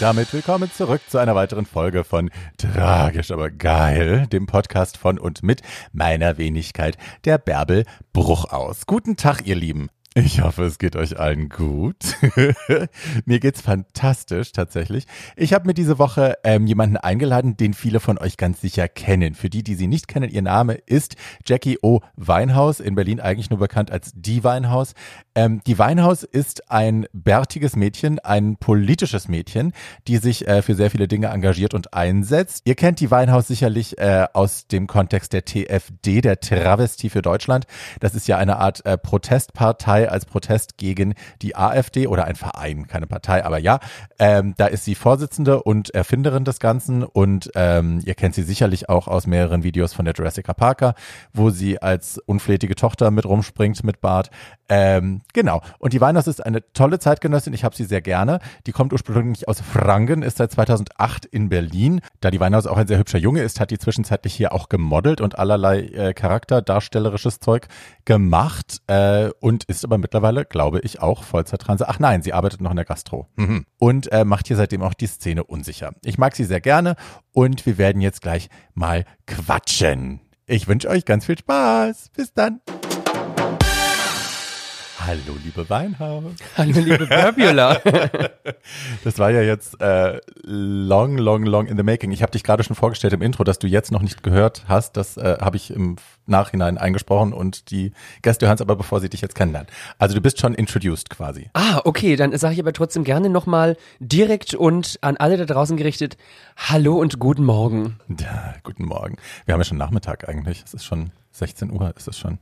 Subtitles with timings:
[0.00, 5.42] Damit willkommen zurück zu einer weiteren Folge von Tragisch, aber geil, dem Podcast von und
[5.42, 5.60] mit
[5.92, 6.96] meiner Wenigkeit,
[7.26, 8.86] der Bärbel Bruchaus.
[8.86, 9.90] Guten Tag, ihr Lieben.
[10.14, 12.16] Ich hoffe, es geht euch allen gut.
[13.26, 15.06] mir geht's fantastisch tatsächlich.
[15.36, 19.34] Ich habe mir diese Woche ähm, jemanden eingeladen, den viele von euch ganz sicher kennen.
[19.34, 21.14] Für die, die sie nicht kennen, ihr Name ist
[21.46, 22.00] Jackie O.
[22.16, 24.94] Weinhaus, in Berlin eigentlich nur bekannt als Die Weinhaus.
[25.40, 29.72] Ähm, die Weinhaus ist ein bärtiges Mädchen, ein politisches Mädchen,
[30.06, 32.62] die sich äh, für sehr viele Dinge engagiert und einsetzt.
[32.66, 37.66] Ihr kennt die Weinhaus sicherlich äh, aus dem Kontext der TFD, der Travestie für Deutschland.
[38.00, 42.36] Das ist ja eine Art äh, Protestpartei Partei als Protest gegen die AfD oder ein
[42.36, 43.80] Verein, keine Partei, aber ja,
[44.18, 48.88] ähm, da ist sie Vorsitzende und Erfinderin des Ganzen und ähm, ihr kennt sie sicherlich
[48.88, 50.94] auch aus mehreren Videos von der Jurassica Parker,
[51.32, 54.30] wo sie als unflätige Tochter mit rumspringt mit Bart.
[54.68, 55.62] Ähm, genau.
[55.78, 57.52] Und die Weinhaus ist eine tolle Zeitgenössin.
[57.52, 58.40] Ich habe sie sehr gerne.
[58.66, 62.00] Die kommt ursprünglich aus Franken, ist seit 2008 in Berlin.
[62.20, 65.20] Da die Weinhaus auch ein sehr hübscher Junge ist, hat die zwischenzeitlich hier auch gemodelt
[65.20, 67.68] und allerlei äh, charakterdarstellerisches Zeug
[68.04, 71.88] gemacht äh, und ist aber mittlerweile, glaube ich, auch Vollzeittranse.
[71.88, 73.28] Ach nein, sie arbeitet noch in der Gastro.
[73.36, 73.66] Mhm.
[73.78, 75.92] Und äh, macht hier seitdem auch die Szene unsicher.
[76.04, 76.96] Ich mag sie sehr gerne
[77.32, 80.20] und wir werden jetzt gleich mal quatschen.
[80.46, 82.10] Ich wünsche euch ganz viel Spaß.
[82.16, 82.60] Bis dann.
[85.10, 86.22] Hallo, liebe Weinhaus.
[86.56, 87.80] Hallo, liebe Burbula.
[89.04, 92.12] das war ja jetzt äh, long, long, long in the making.
[92.12, 94.96] Ich habe dich gerade schon vorgestellt im Intro, dass du jetzt noch nicht gehört hast.
[94.96, 97.90] Das äh, habe ich im Nachhinein eingesprochen und die
[98.22, 99.68] Gäste hören es aber, bevor sie dich jetzt kennenlernen.
[99.98, 101.50] Also du bist schon introduced quasi.
[101.54, 105.76] Ah, okay, dann sage ich aber trotzdem gerne nochmal direkt und an alle da draußen
[105.76, 106.18] gerichtet,
[106.56, 107.98] hallo und guten Morgen.
[108.20, 109.16] Ja, guten Morgen.
[109.44, 110.62] Wir haben ja schon Nachmittag eigentlich.
[110.64, 112.38] Es ist schon 16 Uhr, ist es schon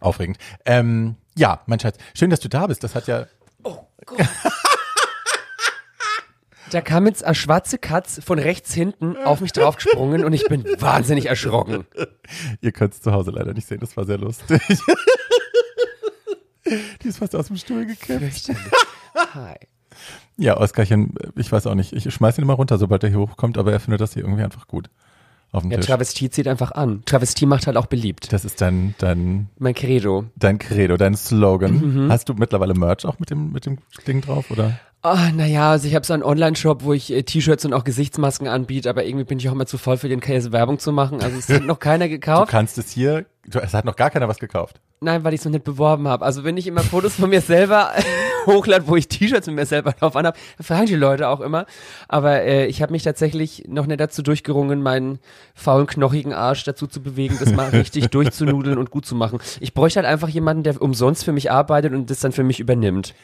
[0.00, 0.38] aufregend.
[0.64, 2.82] Ähm, ja, mein Schatz, schön, dass du da bist.
[2.84, 3.26] Das hat ja.
[3.62, 4.18] Oh Gott.
[6.70, 10.64] Da kam jetzt eine schwarze Katz von rechts hinten auf mich draufgesprungen und ich bin
[10.80, 11.86] wahnsinnig erschrocken.
[12.60, 14.60] Ihr könnt es zu Hause leider nicht sehen, das war sehr lustig.
[17.02, 18.50] Die ist fast aus dem Stuhl gekippt.
[19.14, 19.54] Hi.
[20.36, 23.56] Ja, Oskarchen, ich weiß auch nicht, ich schmeiß ihn immer runter, sobald er hier hochkommt,
[23.58, 24.90] aber er findet das hier irgendwie einfach gut
[25.52, 25.86] auf dem ja, Tisch.
[25.86, 27.02] Travestie zieht einfach an.
[27.06, 28.32] Travestie macht halt auch beliebt.
[28.32, 30.24] Das ist dein, dein mein Credo.
[30.36, 32.04] Dein Credo, dein Slogan.
[32.04, 32.12] Mhm.
[32.12, 34.78] Hast du mittlerweile Merch auch mit dem, mit dem Ding drauf, oder?
[35.02, 38.48] Oh, naja, also ich habe so einen Online-Shop, wo ich äh, T-Shirts und auch Gesichtsmasken
[38.48, 41.22] anbiete, aber irgendwie bin ich auch immer zu voll für den Käse Werbung zu machen.
[41.22, 42.48] Also es hat noch keiner gekauft.
[42.48, 44.80] Du kannst es hier, du, es hat noch gar keiner was gekauft.
[45.00, 46.24] Nein, weil ich es noch nicht beworben habe.
[46.24, 47.90] Also wenn ich immer Fotos von mir selber
[48.46, 51.66] hochlade, wo ich T-Shirts mit mir selber drauf anhabe, fragen die Leute auch immer.
[52.08, 55.18] Aber äh, ich habe mich tatsächlich noch nicht dazu durchgerungen, meinen
[55.54, 59.38] faulen, knochigen Arsch dazu zu bewegen, das mal richtig durchzunudeln und gut zu machen.
[59.60, 62.58] Ich bräuchte halt einfach jemanden, der umsonst für mich arbeitet und das dann für mich
[62.58, 63.14] übernimmt.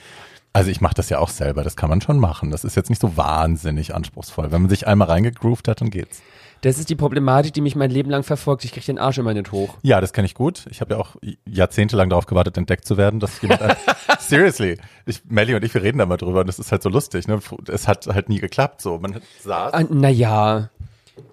[0.53, 2.51] Also ich mache das ja auch selber, das kann man schon machen.
[2.51, 4.53] Das ist jetzt nicht so wahnsinnig anspruchsvoll.
[4.53, 6.21] Wenn man sich einmal reingegroovt hat, dann geht's.
[6.63, 8.65] Das ist die Problematik, die mich mein Leben lang verfolgt.
[8.65, 9.77] Ich kriege den Arsch immer nicht hoch.
[9.83, 10.65] Ja, das kenne ich gut.
[10.71, 13.77] Ich habe ja auch jahrzehntelang darauf gewartet, entdeckt zu werden, dass jemand.
[14.21, 16.89] seriously, ich, Melly und ich, wir reden da mal drüber und das ist halt so
[16.89, 17.27] lustig.
[17.27, 17.41] Ne?
[17.67, 18.81] Es hat halt nie geklappt.
[18.81, 19.75] So, man saß.
[19.75, 20.71] Ah, naja.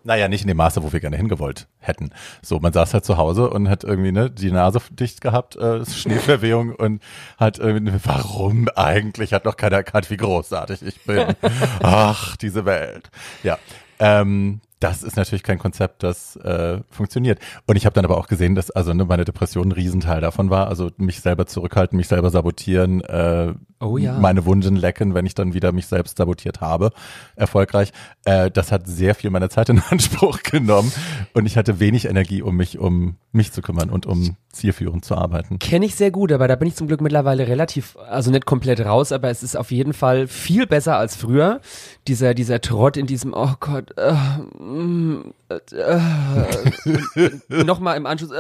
[0.04, 2.10] Naja, nicht in dem Maße, wo wir gerne hingewollt hätten.
[2.42, 5.86] So, man saß halt zu Hause und hat irgendwie ne, die Nase dicht gehabt, äh,
[5.86, 7.04] Schneeverwehung und
[7.38, 9.32] hat irgendwie, warum eigentlich?
[9.32, 11.36] Hat noch keiner erkannt, wie großartig ich bin.
[11.84, 13.12] Ach, diese Welt.
[13.44, 13.60] Ja.
[14.00, 17.40] Ähm, das ist natürlich kein Konzept, das äh, funktioniert.
[17.68, 20.50] Und ich habe dann aber auch gesehen, dass also ne, meine Depression ein Riesenteil davon
[20.50, 20.68] war.
[20.68, 24.18] Also mich selber zurückhalten, mich selber sabotieren, äh, oh ja.
[24.18, 26.92] meine Wunden lecken, wenn ich dann wieder mich selbst sabotiert habe,
[27.36, 27.92] erfolgreich.
[28.24, 30.92] Äh, das hat sehr viel meiner Zeit in Anspruch genommen
[31.34, 35.16] und ich hatte wenig Energie, um mich um mich zu kümmern und um zielführend zu
[35.16, 35.60] arbeiten.
[35.60, 38.80] Kenne ich sehr gut, aber da bin ich zum Glück mittlerweile relativ, also nicht komplett
[38.80, 41.62] raus, aber es ist auf jeden Fall viel besser als früher.
[42.08, 44.14] Dieser, dieser Trott in diesem, oh Gott, äh,
[47.50, 48.32] nochmal im Anschluss.
[48.32, 48.36] Äh,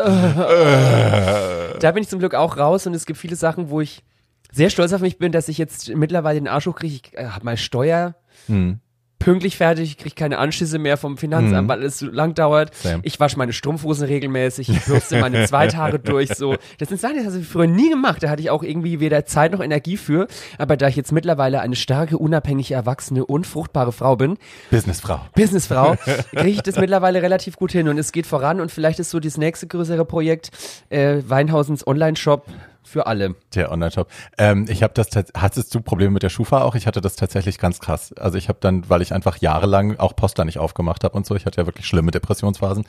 [1.80, 4.04] da bin ich zum Glück auch raus und es gibt viele Sachen, wo ich
[4.52, 6.96] sehr stolz auf mich bin, dass ich jetzt mittlerweile den Arsch hochkriege.
[6.96, 8.16] Ich äh, habe mal Steuer.
[8.48, 8.80] Hm
[9.20, 11.70] pünktlich fertig, ich kriege keine Anschlüsse mehr vom Finanzamt, mhm.
[11.70, 12.74] weil es so lang dauert.
[12.76, 13.02] Same.
[13.04, 16.30] Ich wasche meine Strumpfhosen regelmäßig, ich bürste meine zwei Tage durch.
[16.34, 18.24] So, das sind Sachen, das habe ich früher nie gemacht.
[18.24, 20.28] Da hatte ich auch irgendwie weder Zeit noch Energie für.
[20.58, 24.38] Aber da ich jetzt mittlerweile eine starke, unabhängige, erwachsene und fruchtbare Frau bin,
[24.72, 25.96] Businessfrau, Businessfrau,
[26.32, 29.20] kriege ich das mittlerweile relativ gut hin und es geht voran und vielleicht ist so
[29.20, 30.52] das nächste größere Projekt
[30.90, 32.46] äh, Weinhausens Online-Shop
[32.90, 33.36] für alle.
[33.56, 34.10] Der Online-Shop.
[34.38, 36.76] Ähm, ich habe das, hattest du Probleme mit der Schufa auch?
[36.76, 38.14] Ich hatte das tatsächlich ganz krass.
[38.14, 41.36] Also ich habe dann, weil ich einfach jahrelang auch Poster nicht aufgemacht habe und so,
[41.36, 42.86] ich hatte ja wirklich schlimme Depressionsphasen.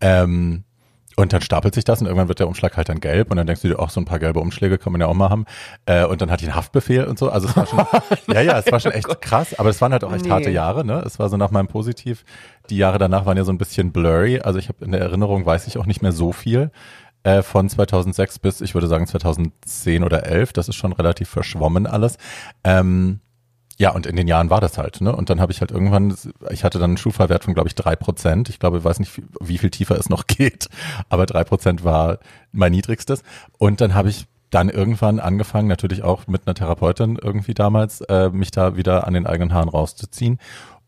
[0.00, 0.64] Ähm,
[1.14, 3.46] Und dann stapelt sich das und irgendwann wird der Umschlag halt dann gelb und dann
[3.46, 5.44] denkst du dir, auch so ein paar gelbe Umschläge kann man ja auch mal haben.
[5.84, 7.28] Äh, und dann hat die einen Haftbefehl und so.
[7.28, 7.84] Also es war schon,
[8.34, 10.30] ja, ja, es war schon echt krass, aber es waren halt auch echt Nee.
[10.30, 11.02] harte Jahre, ne?
[11.04, 12.24] Es war so nach meinem Positiv.
[12.70, 14.40] Die Jahre danach waren ja so ein bisschen blurry.
[14.40, 16.70] Also ich habe in der Erinnerung weiß ich auch nicht mehr so viel.
[17.24, 20.52] Äh, von 2006 bis, ich würde sagen, 2010 oder 11.
[20.52, 22.18] Das ist schon relativ verschwommen alles.
[22.64, 23.20] Ähm,
[23.78, 25.14] ja, und in den Jahren war das halt, ne?
[25.14, 26.14] Und dann habe ich halt irgendwann,
[26.50, 28.48] ich hatte dann einen Schufa-Wert von, glaube ich, drei Prozent.
[28.48, 30.68] Ich glaube, ich weiß nicht, wie- viel tiefer es noch geht,
[31.08, 32.18] aber drei Prozent war
[32.52, 33.22] mein niedrigstes.
[33.58, 38.28] Und dann habe ich dann irgendwann angefangen, natürlich auch mit einer Therapeutin irgendwie damals, äh,
[38.28, 40.38] mich da wieder an den eigenen Haaren rauszuziehen.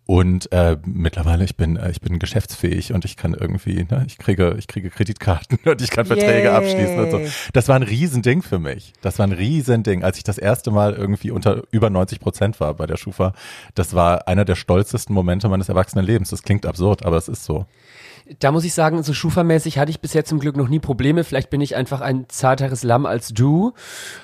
[0.06, 4.18] Und äh, mittlerweile, ich bin, äh, ich bin geschäftsfähig und ich kann irgendwie, ne, ich
[4.18, 6.56] kriege, ich kriege Kreditkarten und ich kann Verträge Yay.
[6.56, 7.20] abschließen und so.
[7.54, 8.92] Das war ein Riesending für mich.
[9.00, 10.04] Das war ein Riesending.
[10.04, 13.32] Als ich das erste Mal irgendwie unter über 90 Prozent war bei der Schufa,
[13.74, 16.28] das war einer der stolzesten Momente meines Erwachsenenlebens.
[16.28, 17.64] Das klingt absurd, aber es ist so.
[18.38, 21.24] Da muss ich sagen, so Schufa-mäßig hatte ich bisher zum Glück noch nie Probleme.
[21.24, 23.74] Vielleicht bin ich einfach ein zarteres Lamm als du.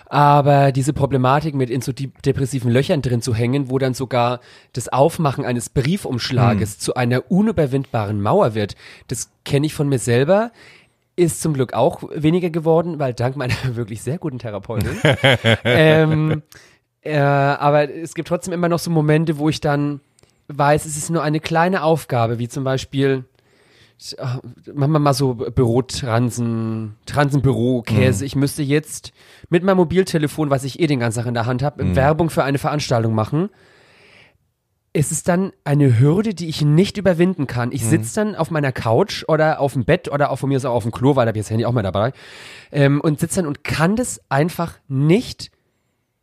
[0.07, 4.41] Aber diese Problematik mit in so die- depressiven Löchern drin zu hängen, wo dann sogar
[4.73, 8.75] das Aufmachen eines Briefumschlages zu einer unüberwindbaren Mauer wird,
[9.09, 10.51] das kenne ich von mir selber.
[11.17, 14.97] Ist zum Glück auch weniger geworden, weil dank meiner wirklich sehr guten Therapeutin.
[15.65, 16.43] ähm,
[17.03, 20.01] äh, aber es gibt trotzdem immer noch so Momente, wo ich dann
[20.49, 23.25] weiß, es ist nur eine kleine Aufgabe, wie zum Beispiel
[24.75, 28.25] machen wir mal so Bürotransen, Transenbüro, Käse.
[28.25, 29.13] Ich müsste jetzt
[29.49, 32.45] mit meinem Mobiltelefon, was ich eh den ganzen Tag in der Hand habe, Werbung für
[32.45, 33.51] eine Veranstaltung machen.
[34.93, 37.71] Es ist dann eine Hürde, die ich nicht überwinden kann.
[37.71, 40.65] Ich sitze dann auf meiner Couch oder auf dem Bett oder auch von mir aus
[40.65, 42.13] auch auf dem Klo, weil da habe ich das Handy auch mal dabei,
[42.73, 45.53] ähm, und sitze dann und kann das einfach nicht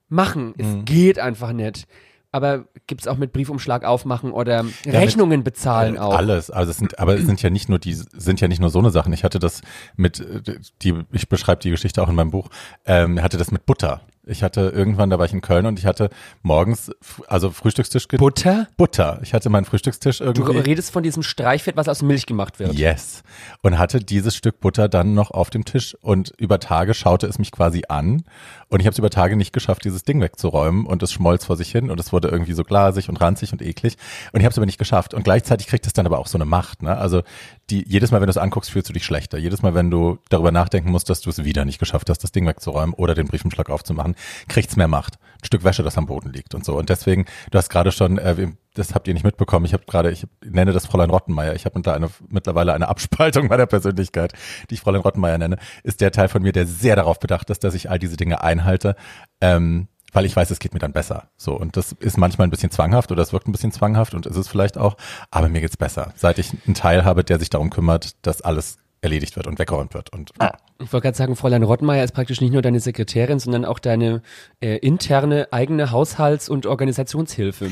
[0.10, 0.54] machen.
[0.58, 1.88] Es geht einfach nicht.
[2.32, 6.16] Aber gibt es auch mit Briefumschlag aufmachen oder Rechnungen bezahlen auch?
[6.16, 6.52] Alles.
[6.52, 8.80] Also es sind, aber es sind ja nicht nur die, sind ja nicht nur so
[8.80, 9.14] eine Sachen.
[9.14, 9.62] Ich hatte das
[9.96, 12.50] mit, äh, die, ich beschreibe die Geschichte auch in meinem Buch,
[12.86, 14.02] ähm, hatte das mit Butter.
[14.28, 16.10] Ich hatte irgendwann, da war ich in Köln und ich hatte
[16.42, 16.92] morgens,
[17.28, 18.68] also Frühstückstisch Butter?
[18.78, 19.20] Butter.
[19.24, 20.60] Ich hatte meinen Frühstückstisch Du irgendwie.
[20.60, 22.74] redest von diesem Streichfett, was aus Milch gemacht wird.
[22.74, 23.24] Yes.
[23.62, 27.40] Und hatte dieses Stück Butter dann noch auf dem Tisch und über Tage schaute es
[27.40, 28.24] mich quasi an
[28.70, 31.56] und ich habe es über Tage nicht geschafft, dieses Ding wegzuräumen und es schmolz vor
[31.56, 33.96] sich hin und es wurde irgendwie so glasig und ranzig und eklig
[34.34, 36.38] und ich habe es aber nicht geschafft und gleichzeitig kriegt es dann aber auch so
[36.38, 36.98] eine Macht, ne?
[36.98, 37.22] Also
[37.70, 39.38] die jedes Mal, wenn du es anguckst, fühlst du dich schlechter.
[39.38, 42.32] Jedes Mal, wenn du darüber nachdenken musst, dass du es wieder nicht geschafft hast, das
[42.32, 44.16] Ding wegzuräumen oder den Briefumschlag aufzumachen,
[44.48, 45.20] kriegt's mehr Macht.
[45.42, 48.18] Ein Stück Wäsche, das am Boden liegt und so und deswegen, du hast gerade schon
[48.18, 48.48] äh,
[48.78, 49.66] das habt ihr nicht mitbekommen.
[49.66, 51.56] Ich habe gerade, ich nenne das Fräulein Rottenmeier.
[51.56, 54.34] Ich habe eine, mittlerweile eine Abspaltung meiner Persönlichkeit,
[54.70, 57.64] die ich Fräulein Rottenmeier nenne, ist der Teil von mir, der sehr darauf bedacht ist,
[57.64, 58.96] dass ich all diese Dinge einhalte,
[59.42, 61.30] ähm, weil ich weiß, es geht mir dann besser.
[61.38, 64.26] So und das ist manchmal ein bisschen zwanghaft oder es wirkt ein bisschen zwanghaft und
[64.26, 64.98] ist es vielleicht auch,
[65.32, 68.78] aber mir geht's besser, seit ich einen Teil habe, der sich darum kümmert, dass alles
[69.02, 70.32] erledigt wird und weggeräumt wird und
[70.80, 74.22] Ich wollte gerade sagen, Fräulein Rottmeier ist praktisch nicht nur deine Sekretärin, sondern auch deine
[74.60, 77.72] äh, interne eigene Haushalts- und Organisationshilfe.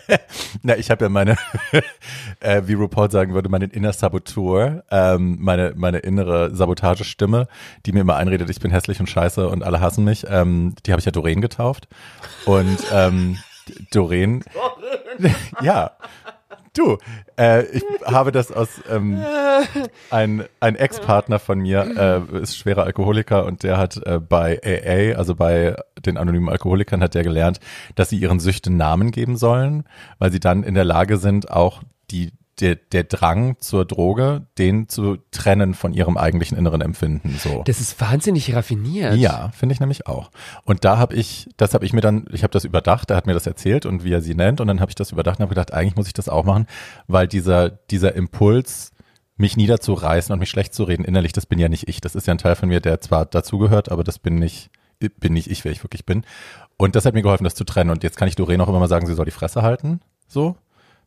[0.62, 1.36] Na, ich habe ja meine,
[2.40, 7.46] äh, wie RuPaul sagen würde, meine Inner Saboteur, ähm, meine, meine innere Sabotagestimme,
[7.86, 10.26] die mir immer einredet, ich bin hässlich und scheiße und alle hassen mich.
[10.28, 11.88] Ähm, die habe ich ja Doreen getauft.
[12.46, 13.38] Und ähm,
[13.90, 14.44] Doreen,
[15.62, 15.92] ja,
[16.74, 16.98] du,
[17.38, 19.22] äh, ich habe das aus, ähm,
[20.10, 25.16] ein, ein Ex-Partner von mir äh, ist schwerer Alkoholiker und der hat äh, bei AA,
[25.16, 27.60] also bei den anonymen Alkoholikern, hat der gelernt,
[27.94, 29.84] dass sie ihren Süchten Namen geben sollen,
[30.18, 34.88] weil sie dann in der Lage sind, auch die der, der Drang zur Droge, den
[34.88, 37.38] zu trennen von ihrem eigentlichen inneren Empfinden.
[37.38, 37.62] So.
[37.64, 39.16] Das ist wahnsinnig raffiniert.
[39.16, 40.30] Ja, finde ich nämlich auch.
[40.64, 43.26] Und da habe ich, das habe ich mir dann, ich habe das überdacht, er hat
[43.26, 45.42] mir das erzählt und wie er sie nennt und dann habe ich das überdacht und
[45.42, 46.66] habe gedacht, eigentlich muss ich das auch machen,
[47.06, 48.92] weil dieser dieser Impuls
[49.36, 52.00] mich niederzureißen und mich schlecht zu reden innerlich, das bin ja nicht ich.
[52.00, 54.70] Das ist ja ein Teil von mir, der zwar dazugehört, aber das bin nicht
[55.18, 56.24] bin nicht ich, wer ich wirklich bin.
[56.76, 57.90] Und das hat mir geholfen, das zu trennen.
[57.90, 60.00] Und jetzt kann ich Doreen auch immer mal sagen, sie soll die Fresse halten.
[60.28, 60.56] So.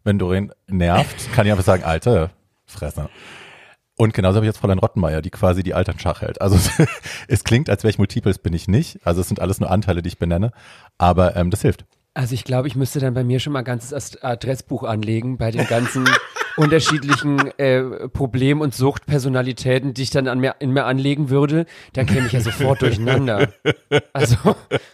[0.07, 2.29] Wenn Doreen nervt, kann ich einfach sagen, alte
[2.65, 3.09] Fresse.
[3.97, 6.39] Und genauso habe ich jetzt Fräulein Rottenmeier, die quasi die Altern Schach hält.
[6.39, 6.57] Also
[7.27, 9.05] es klingt, als wäre ich Multiples, bin ich nicht.
[9.05, 10.53] Also es sind alles nur Anteile, die ich benenne.
[10.97, 11.83] Aber ähm, das hilft.
[12.13, 15.51] Also ich glaube, ich müsste dann bei mir schon mal ein ganzes Adressbuch anlegen bei
[15.51, 16.05] den ganzen
[16.57, 21.65] unterschiedlichen äh, Problem- und Suchtpersonalitäten, die ich dann an mir, in mir anlegen würde.
[21.93, 23.49] Da käme ich ja sofort durcheinander.
[24.13, 24.35] Also,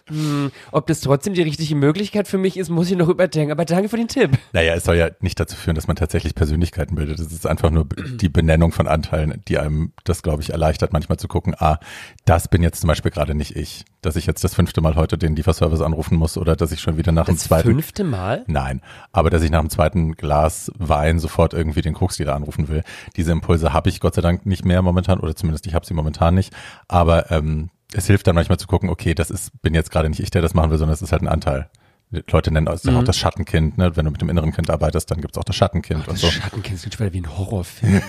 [0.08, 3.51] hm, ob das trotzdem die richtige Möglichkeit für mich ist, muss ich noch überdenken.
[3.51, 4.32] Aber danke für den Tipp.
[4.51, 7.20] Naja, es soll ja nicht dazu führen, dass man tatsächlich Persönlichkeiten bildet.
[7.20, 11.17] Es ist einfach nur die Benennung von Anteilen, die einem das, glaube ich, erleichtert, manchmal
[11.17, 11.79] zu gucken, ah,
[12.25, 13.86] das bin jetzt zum Beispiel gerade nicht ich.
[14.01, 16.98] dass ich jetzt das fünfte Mal heute den Lieferservice anrufen muss oder dass ich schon
[16.98, 17.70] wieder nach dem Das zweiten.
[17.70, 18.43] fünfte Mal?
[18.48, 18.82] Nein,
[19.13, 22.83] aber dass ich nach dem zweiten Glas Wein sofort irgendwie den Koksdealer anrufen will.
[23.15, 25.93] Diese Impulse habe ich Gott sei Dank nicht mehr momentan oder zumindest ich habe sie
[25.93, 26.53] momentan nicht.
[26.88, 30.19] Aber ähm, es hilft dann manchmal zu gucken, okay, das ist bin jetzt gerade nicht
[30.19, 31.69] ich, der das machen will, sondern es ist halt ein Anteil.
[32.12, 32.98] Die Leute nennen es Mhm.
[32.98, 33.77] auch das Schattenkind.
[33.79, 33.95] Ne?
[33.95, 36.29] Wenn du mit dem inneren Kind arbeitest, dann gibt's auch das Schattenkind und Das so.
[36.29, 38.01] Schattenkind klingt schon wie ein Horrorfilm.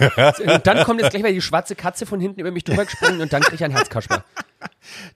[0.46, 3.22] und dann kommt jetzt gleich mal die schwarze Katze von hinten über mich drüber gesprungen
[3.22, 4.24] und dann krieg ich ein Herzkasper.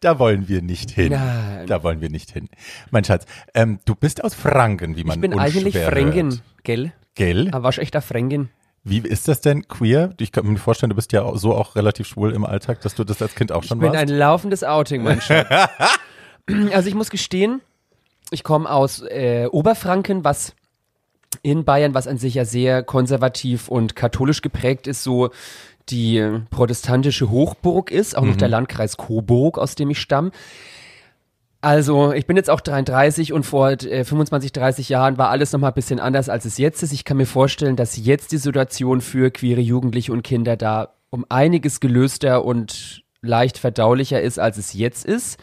[0.01, 1.13] Da wollen wir nicht hin.
[1.13, 1.67] Nein.
[1.67, 2.49] Da wollen wir nicht hin.
[2.91, 6.43] Mein Schatz, ähm, du bist aus Franken, wie man Ich bin eigentlich hört.
[6.65, 6.93] gell?
[7.19, 7.49] Gell?
[7.51, 8.49] Aber waschechter Fränkin.
[8.85, 10.15] Wie ist das denn queer?
[10.21, 13.03] Ich kann mir vorstellen, du bist ja so auch relativ schwul im Alltag, dass du
[13.03, 14.01] das als Kind auch schon Ich bin warst.
[14.01, 15.47] ein laufendes Outing, mein Schatz.
[16.73, 17.61] Also ich muss gestehen,
[18.31, 20.55] ich komme aus äh, Oberfranken, was
[21.43, 25.29] in Bayern, was an sich ja sehr konservativ und katholisch geprägt ist, so
[25.91, 30.31] die protestantische Hochburg ist, auch noch der Landkreis Coburg, aus dem ich stamme.
[31.61, 35.73] Also, ich bin jetzt auch 33 und vor äh, 25, 30 Jahren war alles nochmal
[35.73, 36.93] ein bisschen anders, als es jetzt ist.
[36.93, 41.27] Ich kann mir vorstellen, dass jetzt die Situation für queere Jugendliche und Kinder da um
[41.29, 45.41] einiges gelöster und leicht verdaulicher ist, als es jetzt ist.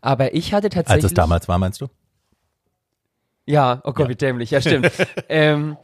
[0.00, 1.04] Aber ich hatte tatsächlich.
[1.04, 1.86] als es damals war, meinst du?
[3.46, 4.90] Ja, oh Gott, wie dämlich, ja stimmt.
[5.28, 5.76] ähm,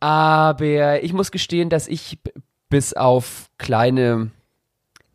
[0.00, 2.18] aber ich muss gestehen, dass ich
[2.68, 4.30] bis auf kleine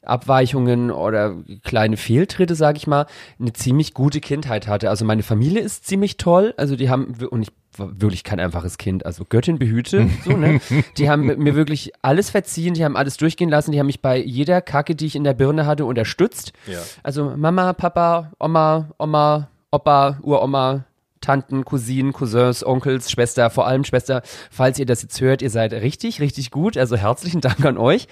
[0.07, 3.05] Abweichungen oder kleine Fehltritte, sage ich mal,
[3.39, 4.89] eine ziemlich gute Kindheit hatte.
[4.89, 8.77] Also meine Familie ist ziemlich toll, also die haben, und ich war wirklich kein einfaches
[8.77, 10.59] Kind, also Göttin behüte, so, ne?
[10.97, 14.17] Die haben mir wirklich alles verziehen, die haben alles durchgehen lassen, die haben mich bei
[14.17, 16.53] jeder Kacke, die ich in der Birne hatte, unterstützt.
[16.65, 16.79] Ja.
[17.03, 20.85] Also Mama, Papa, Oma, Oma, Opa, Uroma,
[21.21, 25.73] Tanten, Cousinen, Cousins, Onkels, Schwester, vor allem Schwester, falls ihr das jetzt hört, ihr seid
[25.73, 26.77] richtig, richtig gut.
[26.77, 28.07] Also herzlichen Dank an euch.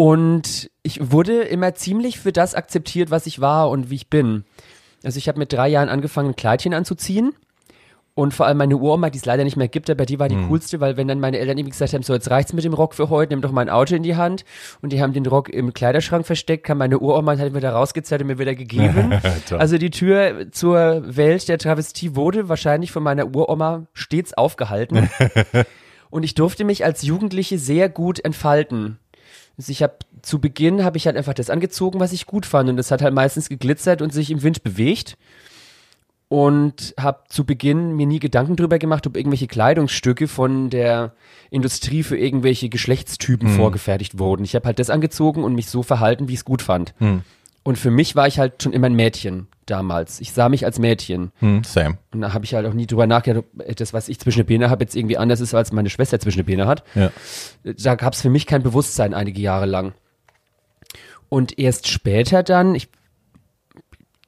[0.00, 4.44] Und ich wurde immer ziemlich für das akzeptiert, was ich war und wie ich bin.
[5.04, 7.34] Also ich habe mit drei Jahren angefangen, ein Kleidchen anzuziehen.
[8.14, 10.38] Und vor allem meine Uroma, die es leider nicht mehr gibt, aber die war die
[10.48, 12.94] coolste, weil wenn dann meine Eltern irgendwie gesagt haben, so jetzt reicht's mit dem Rock
[12.94, 14.46] für heute, nimm doch mein Auto in die Hand.
[14.80, 17.72] Und die haben den Rock im Kleiderschrank versteckt, kam meine Uroma und hat ihn wieder
[17.72, 19.20] rausgezerrt und mir wieder gegeben.
[19.50, 25.10] Also die Tür zur Welt der Travestie wurde wahrscheinlich von meiner Uroma stets aufgehalten.
[26.10, 28.98] und ich durfte mich als Jugendliche sehr gut entfalten.
[29.60, 32.70] Also ich habe zu Beginn habe ich halt einfach das angezogen, was ich gut fand.
[32.70, 35.18] Und das hat halt meistens geglitzert und sich im Wind bewegt.
[36.28, 41.12] Und habe zu Beginn mir nie Gedanken drüber gemacht, ob irgendwelche Kleidungsstücke von der
[41.50, 44.44] Industrie für irgendwelche Geschlechtstypen vorgefertigt wurden.
[44.44, 46.94] Ich habe halt das angezogen und mich so verhalten, wie ich es gut fand.
[47.62, 50.20] Und für mich war ich halt schon immer ein Mädchen damals.
[50.20, 51.30] Ich sah mich als Mädchen.
[51.40, 51.98] Hm, same.
[52.12, 54.46] Und da habe ich halt auch nie drüber nachgedacht, ob das, was ich zwischen den
[54.46, 57.10] Beine habe, jetzt irgendwie anders ist, als meine Schwester zwischen den Beine hat Ja.
[57.62, 59.92] da gab es für mich kein Bewusstsein einige Jahre lang.
[61.28, 62.88] Und erst später dann, ich,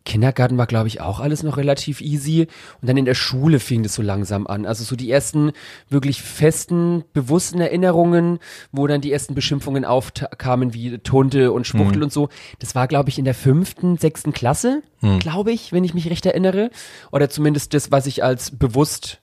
[0.04, 2.48] Kindergarten war, glaube ich, auch alles noch relativ easy.
[2.80, 4.66] Und dann in der Schule fing das so langsam an.
[4.66, 5.52] Also so die ersten
[5.88, 8.38] wirklich festen, bewussten Erinnerungen,
[8.72, 12.28] wo dann die ersten Beschimpfungen aufkamen, wie Tunte und Schwuchtel und so.
[12.58, 14.82] Das war, glaube ich, in der fünften, sechsten Klasse,
[15.18, 16.70] glaube ich, wenn ich mich recht erinnere.
[17.10, 19.20] Oder zumindest das, was ich als bewusst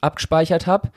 [0.00, 0.90] abgespeichert habe.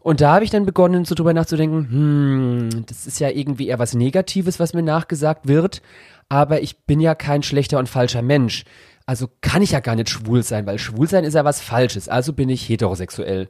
[0.00, 3.78] Und da habe ich dann begonnen, so drüber nachzudenken, hm, das ist ja irgendwie eher
[3.78, 5.82] was Negatives, was mir nachgesagt wird,
[6.28, 8.64] aber ich bin ja kein schlechter und falscher Mensch.
[9.06, 12.10] Also kann ich ja gar nicht schwul sein, weil schwul sein ist ja was Falsches.
[12.10, 13.48] Also bin ich heterosexuell.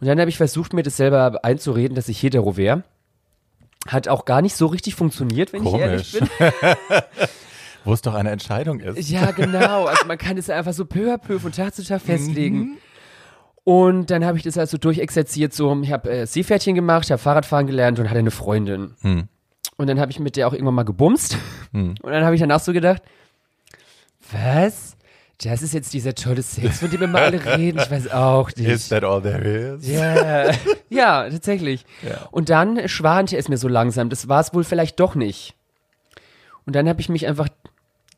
[0.00, 2.84] Und dann habe ich versucht, mir das selber einzureden, dass ich hetero wäre.
[3.88, 6.30] Hat auch gar nicht so richtig funktioniert, wenn ich ehrlich Komisch.
[6.38, 6.58] bin.
[7.84, 9.08] Wo es doch eine Entscheidung ist.
[9.10, 9.86] Ja, genau.
[9.86, 12.76] Also man kann es einfach so peu à peu von Tag zu Tag festlegen.
[13.64, 17.20] Und dann habe ich das also durchexerziert, so, ich habe äh, Seepferdchen gemacht, ich habe
[17.20, 18.94] Fahrradfahren gelernt und hatte eine Freundin.
[19.00, 19.28] Hm.
[19.80, 21.38] Und dann habe ich mit der auch irgendwann mal gebumst.
[21.72, 23.00] Und dann habe ich danach so gedacht,
[24.30, 24.94] was?
[25.42, 27.78] Das ist jetzt dieser tolle Sex, von dem wir mal alle reden.
[27.78, 28.68] Ich weiß auch nicht.
[28.68, 29.88] Is that all there is?
[29.88, 30.50] Ja,
[30.90, 31.86] ja, tatsächlich.
[32.02, 32.28] Ja.
[32.30, 34.10] Und dann schwante es mir so langsam.
[34.10, 35.54] Das war es wohl vielleicht doch nicht.
[36.66, 37.48] Und dann habe ich mich einfach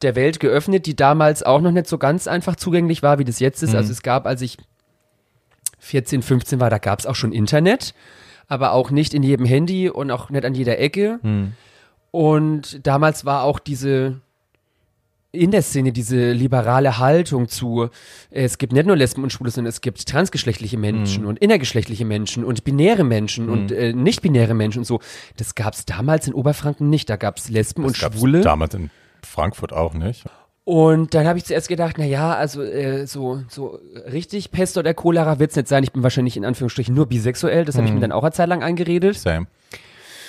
[0.03, 3.39] der Welt geöffnet, die damals auch noch nicht so ganz einfach zugänglich war, wie das
[3.39, 3.77] jetzt ist.
[3.77, 4.57] Also es gab, als ich
[5.79, 7.95] 14, 15 war, da gab es auch schon Internet,
[8.49, 11.19] aber auch nicht in jedem Handy und auch nicht an jeder Ecke.
[12.11, 14.21] Und damals war auch diese
[15.35, 17.89] in der Szene diese liberale Haltung zu,
[18.31, 22.45] es gibt nicht nur Lesben und Schwule, sondern es gibt transgeschlechtliche Menschen und innergeschlechtliche Menschen
[22.45, 25.01] und binäre Menschen und äh, nicht-binäre Menschen und so.
[25.39, 27.09] Das gab es damals in Oberfranken nicht.
[27.09, 28.43] Da gab es Lesben und Das gab's Schwule.
[28.43, 28.91] Damals in
[29.23, 30.25] Frankfurt auch nicht.
[30.65, 33.81] Und dann habe ich zuerst gedacht, na ja, also äh, so so
[34.13, 35.83] richtig Pest oder Cholera wird's nicht sein.
[35.83, 37.65] Ich bin wahrscheinlich in Anführungsstrichen nur bisexuell.
[37.65, 39.19] Das habe ich mir dann auch eine Zeit lang eingeredet.
[39.19, 39.49] Same.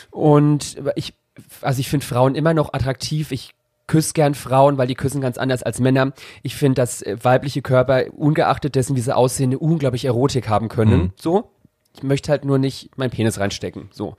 [0.10, 1.14] Und ich,
[1.62, 3.32] also ich finde Frauen immer noch attraktiv.
[3.32, 3.54] Ich
[3.86, 6.14] küsse gern Frauen, weil die küssen ganz anders als Männer.
[6.42, 10.70] Ich finde, dass äh, weibliche Körper, ungeachtet dessen, wie sie aussehen, eine unglaublich Erotik haben
[10.70, 11.00] können.
[11.00, 11.12] Mhm.
[11.16, 11.52] So.
[11.96, 13.90] Ich möchte halt nur nicht meinen Penis reinstecken.
[13.92, 14.16] So.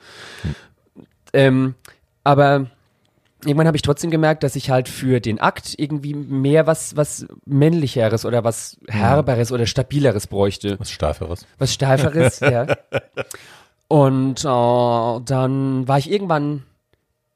[1.32, 1.74] Ähm,
[2.22, 2.66] aber
[3.46, 7.26] irgendwann habe ich trotzdem gemerkt, dass ich halt für den Akt irgendwie mehr was, was
[7.44, 10.78] männlicheres oder was herberes oder stabileres bräuchte.
[10.78, 11.46] Was Steiferes.
[11.58, 12.66] Was steiferes, ja.
[13.88, 16.64] Und äh, dann war ich irgendwann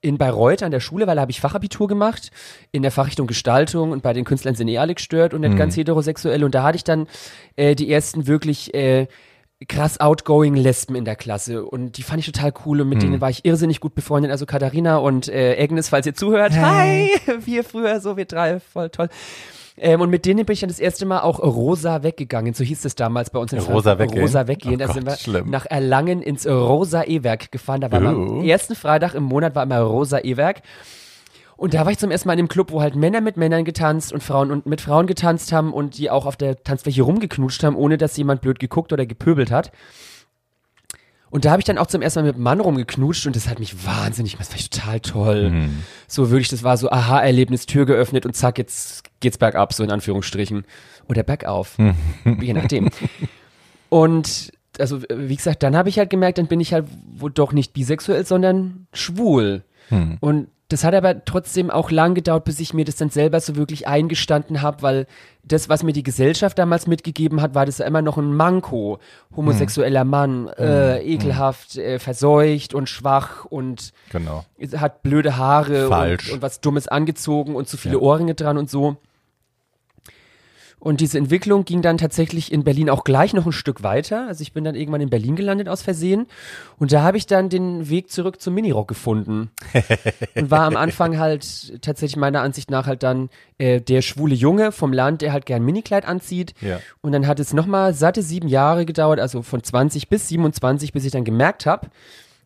[0.00, 2.30] in Bayreuth an der Schule, weil da habe ich Fachabitur gemacht
[2.70, 5.76] in der Fachrichtung Gestaltung und bei den Künstlern sind eh alle gestört und nicht ganz
[5.76, 7.08] heterosexuell und da hatte ich dann
[7.56, 9.08] äh, die ersten wirklich äh,
[9.66, 13.20] krass outgoing Lesben in der Klasse und die fand ich total cool und mit denen
[13.20, 17.10] war ich irrsinnig gut befreundet, also Katharina und äh, Agnes, falls ihr zuhört, hi,
[17.44, 19.08] wir früher so, wir drei, voll toll.
[19.80, 22.52] Ähm, und mit denen bin ich dann das erste Mal auch rosa weggegangen.
[22.52, 23.98] So hieß es damals bei uns in Rosa Frankfurt.
[24.10, 24.22] weggehen?
[24.22, 24.74] Rosa weggehen.
[24.74, 25.50] Oh da Gott, sind wir schlimm.
[25.50, 27.80] nach Erlangen ins Rosa E-Werk gefahren.
[27.80, 28.38] Da war immer Uh.
[28.40, 30.62] am ersten Freitag im Monat war immer Rosa E-Werk.
[31.58, 33.64] Und da war ich zum ersten Mal in einem Club, wo halt Männer mit Männern
[33.64, 37.64] getanzt und Frauen und mit Frauen getanzt haben und die auch auf der Tanzfläche rumgeknutscht
[37.64, 39.72] haben, ohne dass jemand blöd geguckt oder gepöbelt hat.
[41.30, 43.48] Und da habe ich dann auch zum ersten Mal mit einem Mann rumgeknutscht und das
[43.48, 45.68] hat mich wahnsinnig, das ich total toll.
[46.06, 49.90] So wirklich, das war so Aha-Erlebnis, Tür geöffnet und zack, jetzt geht's bergab, so in
[49.90, 50.64] Anführungsstrichen.
[51.08, 51.76] Oder bergauf,
[52.40, 52.88] je nachdem.
[53.88, 56.86] Und also wie gesagt, dann habe ich halt gemerkt, dann bin ich halt
[57.16, 59.64] wohl doch nicht bisexuell, sondern schwul.
[60.20, 63.56] Und das hat aber trotzdem auch lang gedauert, bis ich mir das dann selber so
[63.56, 65.06] wirklich eingestanden habe, weil
[65.42, 68.98] das, was mir die Gesellschaft damals mitgegeben hat, war das ja immer noch ein Manko.
[69.34, 74.44] Homosexueller Mann, äh, ekelhaft, äh, verseucht und schwach und Genau.
[74.76, 78.00] hat blöde Haare und, und was Dummes angezogen und zu viele Ja.
[78.00, 78.98] Ohrringe dran und so.
[80.80, 84.26] Und diese Entwicklung ging dann tatsächlich in Berlin auch gleich noch ein Stück weiter.
[84.28, 86.26] Also ich bin dann irgendwann in Berlin gelandet aus Versehen.
[86.78, 89.50] Und da habe ich dann den Weg zurück zum Minirock gefunden.
[90.34, 94.70] und war am Anfang halt tatsächlich meiner Ansicht nach halt dann äh, der schwule Junge
[94.72, 96.54] vom Land, der halt gern Minikleid anzieht.
[96.60, 96.80] Ja.
[97.00, 101.04] Und dann hat es nochmal satte sieben Jahre gedauert, also von 20 bis 27, bis
[101.04, 101.88] ich dann gemerkt habe,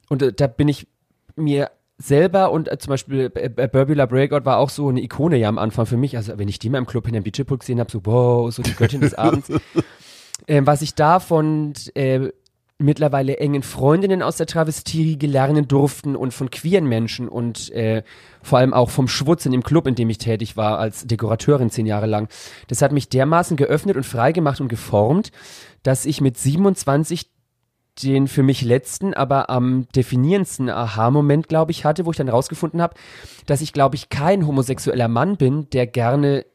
[0.08, 0.86] und äh, da bin ich
[1.36, 1.70] mir
[2.02, 5.48] selber und äh, zum Beispiel äh, äh, Burbula Breakout war auch so eine Ikone ja
[5.48, 6.16] am Anfang für mich.
[6.16, 8.62] Also wenn ich die mal im Club in der Beachpool gesehen habe, so wow, so
[8.62, 9.50] die Göttin des Abends.
[10.48, 12.30] ähm, was ich da von äh,
[12.78, 18.02] mittlerweile engen Freundinnen aus der Travestie lernen durften und von queeren Menschen und äh,
[18.42, 21.70] vor allem auch vom Schwutz in dem Club, in dem ich tätig war als Dekorateurin
[21.70, 22.28] zehn Jahre lang.
[22.68, 25.30] Das hat mich dermaßen geöffnet und freigemacht und geformt,
[25.82, 27.30] dass ich mit 27
[28.02, 32.80] den für mich letzten, aber am definierendsten Aha-Moment, glaube ich, hatte, wo ich dann rausgefunden
[32.80, 32.94] habe,
[33.46, 36.46] dass ich, glaube ich, kein homosexueller Mann bin, der gerne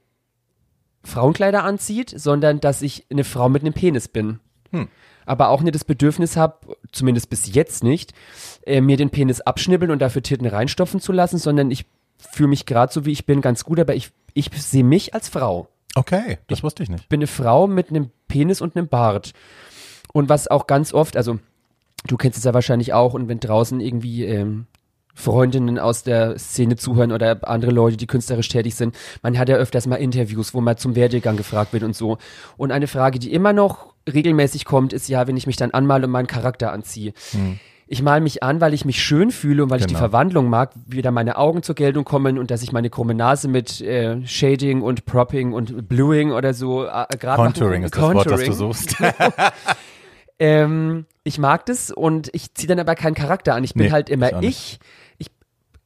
[1.04, 4.40] Frauenkleider anzieht, sondern dass ich eine Frau mit einem Penis bin.
[5.26, 8.14] Aber auch nicht das Bedürfnis habe, zumindest bis jetzt nicht,
[8.66, 11.86] äh, mir den Penis abschnibbeln und dafür Titten reinstopfen zu lassen, sondern ich
[12.18, 15.30] fühle mich gerade so, wie ich bin, ganz gut, aber ich, ich sehe mich als
[15.30, 17.10] Frau Okay, das wusste ich nicht.
[17.10, 19.34] bin eine Frau mit einem Penis und einem Bart.
[20.14, 21.40] Und was auch ganz oft, also
[22.08, 24.66] du kennst es ja wahrscheinlich auch, und wenn draußen irgendwie ähm,
[25.14, 29.56] Freundinnen aus der Szene zuhören oder andere Leute, die künstlerisch tätig sind, man hat ja
[29.56, 32.18] öfters mal Interviews, wo man zum Werdegang gefragt wird und so.
[32.56, 36.06] Und eine Frage, die immer noch regelmäßig kommt, ist ja, wenn ich mich dann anmale
[36.06, 37.14] und meinen Charakter anziehe.
[37.88, 40.00] Ich male mich an, weil ich mich schön fühle und weil ich die Genau.
[40.06, 43.48] Verwandlung mag, wie da meine Augen zur Geltung kommen und dass ich meine krumme Nase
[43.48, 48.30] mit äh, Shading und Propping und Bluing oder so äh, gerade Contouring ist das Wort,
[48.30, 48.98] das du suchst.
[50.40, 53.64] ähm, ich mag das und ich ziehe dann aber keinen Charakter an.
[53.64, 54.80] Ich bin Nee, halt ich immer auch ich.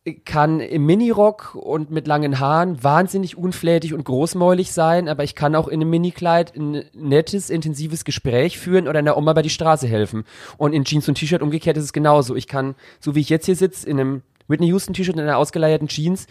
[0.04, 5.36] Ich kann im Minirock und mit langen Haaren wahnsinnig unflätig und großmäulig sein, aber ich
[5.36, 9.52] kann auch in einem Minikleid ein nettes, intensives Gespräch führen oder einer Oma bei die
[9.52, 10.24] Straße helfen.
[10.58, 12.36] Und in Jeans und T-Shirt umgekehrt ist es genauso.
[12.36, 15.38] Ich kann, so wie ich jetzt hier sitze, in einem Whitney Houston T-Shirt und einer
[15.38, 16.26] ausgeleierten Jeans,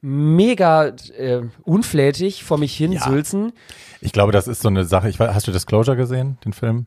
[0.00, 3.00] mega äh, unflätig vor mich hin Ja.
[3.02, 3.52] sülzen.
[4.00, 5.08] Ich glaube, das ist so eine Sache.
[5.08, 6.86] Ich, hast du Disclosure gesehen, den Film?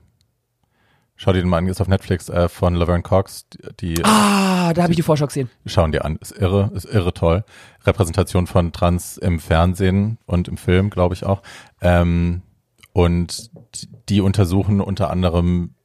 [1.21, 3.45] Schau dir den mal an, ist auf Netflix äh, von Laverne Cox.
[3.81, 5.49] Die Ah, da habe ich die Vorschau gesehen.
[5.65, 7.43] schauen dir an, ist irre, ist irre toll.
[7.85, 11.41] Repräsentation von Trans im Fernsehen und im Film, glaube ich auch.
[11.81, 12.41] Ähm,
[12.93, 13.51] und
[14.07, 15.75] die- untersuchen unter anderem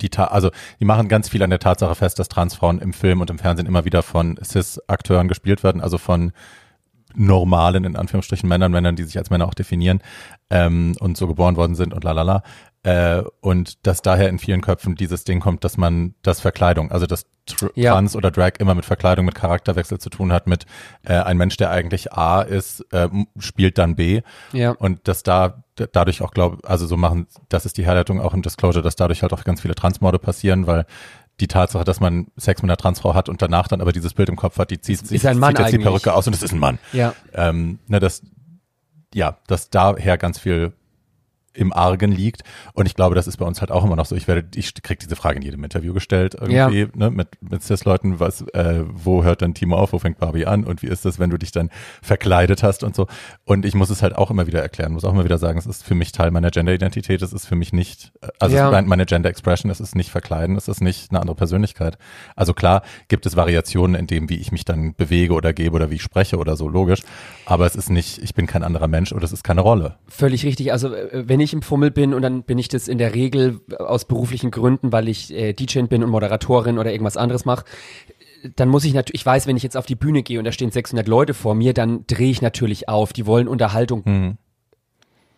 [0.00, 3.20] die, Ta also die machen ganz viel an der Tatsache fest, dass Transfrauen im Film
[3.20, 6.32] und im Fernsehen immer wieder von Cis-Akteuren gespielt werden, also von
[7.14, 10.00] normalen, in Anführungsstrichen Männern, Männern, die sich als Männer auch definieren
[10.50, 12.42] ähm, und so geboren worden sind und lalala.
[12.84, 17.06] Äh, und dass daher in vielen Köpfen dieses Ding kommt, dass man das Verkleidung, also
[17.06, 17.92] dass Tr Ja.
[17.92, 20.66] Trans oder Drag immer mit Verkleidung, mit Charakterwechsel zu tun hat, mit
[21.02, 24.22] äh, ein Mensch, der eigentlich A ist, äh, spielt dann B.
[24.52, 24.72] Ja.
[24.72, 28.42] Und dass da dadurch auch glaube, also so machen, das ist die Herleitung auch im
[28.42, 30.86] Disclosure, dass dadurch halt auch ganz viele Transmorde passieren, weil
[31.40, 34.28] die Tatsache, dass man Sex mit einer Transfrau hat und danach dann aber dieses Bild
[34.28, 35.38] im Kopf hat, die zieht, sich, jetzt
[35.68, 35.82] die eigentlich.
[35.82, 36.78] Perücke aus und es ist ein Mann.
[36.92, 37.14] Ja.
[37.32, 38.22] Ähm, ne, das,
[39.14, 40.72] ja, dass daher ganz viel
[41.58, 42.42] im Argen liegt.
[42.72, 44.14] Und ich glaube, das ist bei uns halt auch immer noch so.
[44.14, 48.20] Ich werde, ich krieg diese Frage in jedem Interview gestellt irgendwie, ne, mit, mit Cis-Leuten,
[48.20, 51.18] was, äh, wo hört dann Timo auf, wo fängt Barbie an und wie ist das,
[51.18, 51.70] wenn du dich dann
[52.02, 53.06] verkleidet hast und so.
[53.44, 55.66] Und ich muss es halt auch immer wieder erklären, muss auch immer wieder sagen, es
[55.66, 58.70] ist für mich Teil meiner Gender-Identität, es ist für mich nicht, äh, also Ja.
[58.70, 61.98] es ist meine Gender-Expression, es ist nicht verkleiden, es ist nicht eine andere Persönlichkeit.
[62.36, 65.90] Also klar gibt es Variationen in dem, wie ich mich dann bewege oder gebe oder
[65.90, 67.02] wie ich spreche oder so, logisch.
[67.46, 69.96] Aber es ist nicht, ich bin kein anderer Mensch oder es ist keine Rolle.
[70.08, 70.72] Völlig richtig.
[70.72, 73.60] Also äh, wenn ich im Fummel bin und dann bin ich das in der Regel
[73.78, 77.64] aus beruflichen Gründen, weil ich äh, DJ bin und Moderatorin oder irgendwas anderes mache,
[78.56, 80.52] dann muss ich natürlich, ich weiß, wenn ich jetzt auf die Bühne gehe und da
[80.52, 83.12] stehen 600 Leute vor mir, dann drehe ich natürlich auf.
[83.12, 84.38] Die wollen Unterhaltung Hm.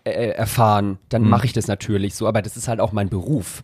[0.04, 0.98] äh, erfahren.
[1.08, 3.62] Dann mache ich das natürlich so, aber das ist halt auch mein Beruf.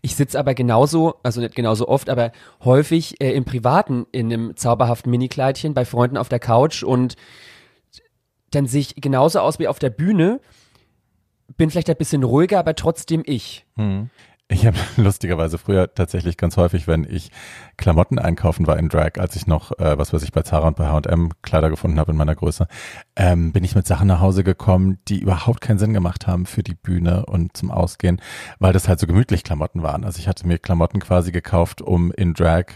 [0.00, 2.32] Ich sitze aber genauso, also nicht genauso oft, aber
[2.64, 7.14] häufig äh, im Privaten in einem zauberhaften Minikleidchen bei Freunden auf der Couch und
[8.50, 10.40] dann sehe ich genauso aus wie auf der Bühne,
[11.56, 13.66] bin vielleicht ein bisschen ruhiger, aber trotzdem ich.
[14.52, 17.30] Ich habe lustigerweise früher tatsächlich ganz häufig, wenn ich
[17.78, 20.76] Klamotten einkaufen war in Drag, als ich noch, äh, was weiß ich, bei Zara und
[20.76, 22.66] bei H&M Kleider gefunden habe in meiner Größe,
[23.16, 26.62] ähm, bin ich mit Sachen nach Hause gekommen, die überhaupt keinen Sinn gemacht haben für
[26.62, 28.20] die Bühne und zum Ausgehen,
[28.58, 30.04] weil das halt so gemütlich Klamotten waren.
[30.04, 32.66] Also ich hatte mir Klamotten quasi gekauft, um in Drag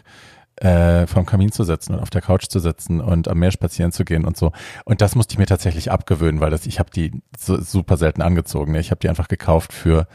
[0.57, 3.93] äh, vom Kamin zu sitzen und auf der Couch zu sitzen und am Meer spazieren
[3.93, 4.53] zu gehen und so.
[4.85, 8.23] Und das musste ich mir tatsächlich abgewöhnen, weil das, ich habe die so, super selten
[8.23, 8.73] angezogen.
[8.73, 8.81] Ne?
[8.81, 10.07] Ich habe die einfach gekauft für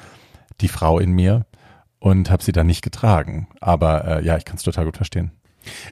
[0.59, 1.45] die Frau in mir
[1.99, 3.47] und habe sie dann nicht getragen.
[3.59, 5.31] Aber äh, ja, ich kann es total gut verstehen.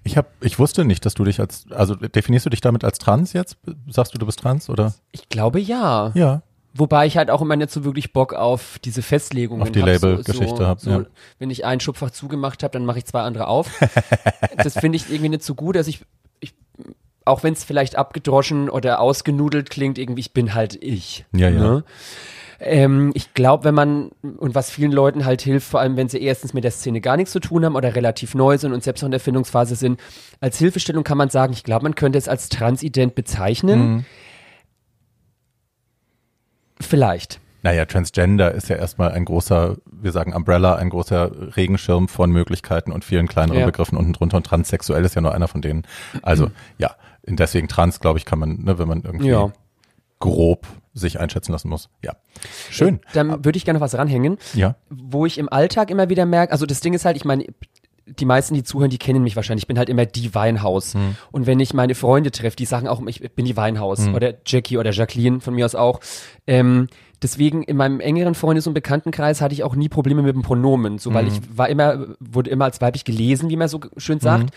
[0.03, 2.97] Ich habe, ich wusste nicht, dass du dich als, also definierst du dich damit als
[2.97, 3.57] trans jetzt?
[3.87, 4.95] Sagst du, du bist trans oder?
[5.11, 6.11] Ich glaube ja.
[6.15, 6.41] Ja.
[6.79, 9.87] Wobei ich halt auch immer nicht so wirklich Bock auf diese Festlegungen Auf die hab,
[9.87, 11.05] Label-Geschichte so, hab, so, ja.
[11.37, 13.69] Wenn ich ein Schubfach zugemacht habe, dann mache ich zwei andere auf.
[14.57, 16.05] das finde ich irgendwie nicht so gut, dass ich,
[16.39, 16.53] ich
[17.25, 21.25] auch wenn es vielleicht abgedroschen oder ausgenudelt klingt, irgendwie, ich bin halt ich.
[21.33, 21.59] Ja, ja.
[21.59, 21.83] Ne?
[22.61, 26.21] Ähm, ich glaube, wenn man, und was vielen Leuten halt hilft, vor allem wenn sie
[26.21, 29.01] erstens mit der Szene gar nichts zu tun haben oder relativ neu sind und selbst
[29.01, 29.99] noch in der Findungsphase sind,
[30.39, 33.79] als Hilfestellung kann man sagen, ich glaube, man könnte es als transident bezeichnen.
[33.79, 34.05] Mhm.
[36.81, 37.39] Vielleicht.
[37.61, 42.91] Naja, Transgender ist ja erstmal ein großer, wir sagen Umbrella, ein großer Regenschirm von Möglichkeiten
[42.93, 43.65] und vielen kleineren Ja.
[43.65, 44.37] Begriffen unten drunter.
[44.37, 45.83] Und transsexuell ist ja nur einer von denen.
[46.21, 46.95] Also ja,
[47.27, 49.51] deswegen trans, glaube ich, kann man, ne, wenn man irgendwie Ja.
[50.19, 51.89] grob sich einschätzen lassen muss.
[52.01, 52.13] Ja.
[52.69, 52.99] Schön.
[53.13, 54.75] Dann würde ich gerne noch was ranhängen, Ja.
[54.89, 57.45] wo ich im Alltag immer wieder merke, also das Ding ist halt, ich meine,
[58.17, 59.63] die meisten, die zuhören, die kennen mich wahrscheinlich.
[59.63, 60.95] Ich bin halt immer die Weinhaus.
[61.31, 64.07] Und wenn ich meine Freunde treffe, die sagen auch, ich bin die Weinhaus.
[64.15, 65.99] Oder Jackie oder Jacqueline von mir aus auch.
[66.47, 66.87] Ähm,
[67.21, 70.97] deswegen in meinem engeren Freundes- und Bekanntenkreis hatte ich auch nie Probleme mit dem Pronomen.
[70.97, 74.53] So, weil ich war immer, wurde immer als weiblich gelesen, wie man so schön sagt.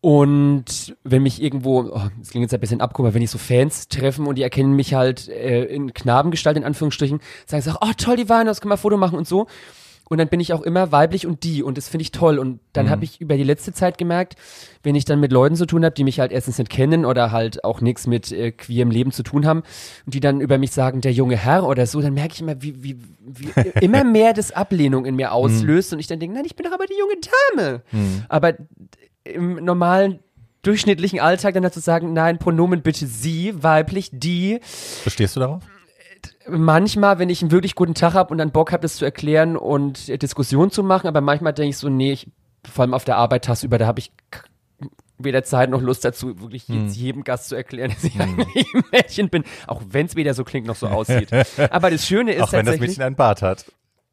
[0.00, 3.38] Und wenn mich irgendwo, oh, das klingt jetzt ein bisschen abgehoben, aber wenn ich so
[3.38, 7.78] Fans treffen und die erkennen mich halt äh, in Knabengestalt, in Anführungsstrichen, sagen sie auch,
[7.82, 9.46] oh toll, die Weinhaus, können wir ein Foto machen und so.
[10.08, 12.38] Und dann bin ich auch immer weiblich und die und das finde ich toll.
[12.38, 14.36] Und dann habe ich über die letzte Zeit gemerkt,
[14.82, 17.32] wenn ich dann mit Leuten zu tun habe, die mich halt erstens nicht kennen oder
[17.32, 19.62] halt auch nichts mit äh, queerem Leben zu tun haben
[20.04, 22.60] und die dann über mich sagen, der junge Herr oder so, dann merke ich immer,
[22.60, 26.44] wie, wie, wie immer mehr das Ablehnung in mir auslöst und ich dann denke, nein,
[26.44, 27.14] ich bin doch aber die junge
[27.56, 27.82] Dame.
[28.28, 28.54] Aber
[29.24, 30.18] im normalen
[30.62, 34.60] durchschnittlichen Alltag dann dazu sagen, nein, Pronomen bitte sie, weiblich, die.
[35.04, 35.62] Bestehst du darauf?
[36.48, 39.56] Manchmal, wenn ich einen wirklich guten Tag habe und dann Bock habe, das zu erklären
[39.56, 42.28] und äh, Diskussion zu machen, aber manchmal denke ich so, nee, ich,
[42.70, 44.12] vor allem auf der Arbeit tagsüber, da habe ich
[45.18, 46.84] weder Zeit noch Lust dazu, wirklich Hm.
[46.86, 50.34] jetzt jedem Gast zu erklären, dass ich eigentlich ein Mädchen bin, auch wenn es weder
[50.34, 51.30] so klingt noch so aussieht.
[51.70, 53.66] Aber das Schöne ist Auch wenn das Mädchen einen Bart hat.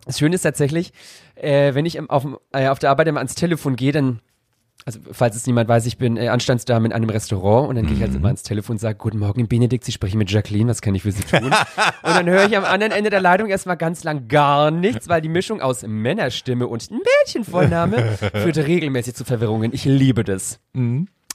[0.05, 0.93] das Schöne ist tatsächlich,
[1.35, 4.19] äh, wenn ich im, auf, äh, auf der Arbeit immer ans Telefon gehe, dann,
[4.85, 7.95] also falls es niemand weiß, ich bin äh, Anstandsdame in einem Restaurant und dann gehe
[7.95, 10.81] ich halt immer ans Telefon und sage, guten Morgen Benedikt, Sie sprechen mit Jacqueline, was
[10.81, 11.43] kann ich für Sie tun?
[11.43, 11.53] und
[12.03, 15.29] dann höre ich am anderen Ende der Leitung erstmal ganz lang gar nichts, weil die
[15.29, 19.73] Mischung aus Männerstimme und Mädchenvorname führt regelmäßig zu Verwirrungen.
[19.73, 20.59] Ich liebe das.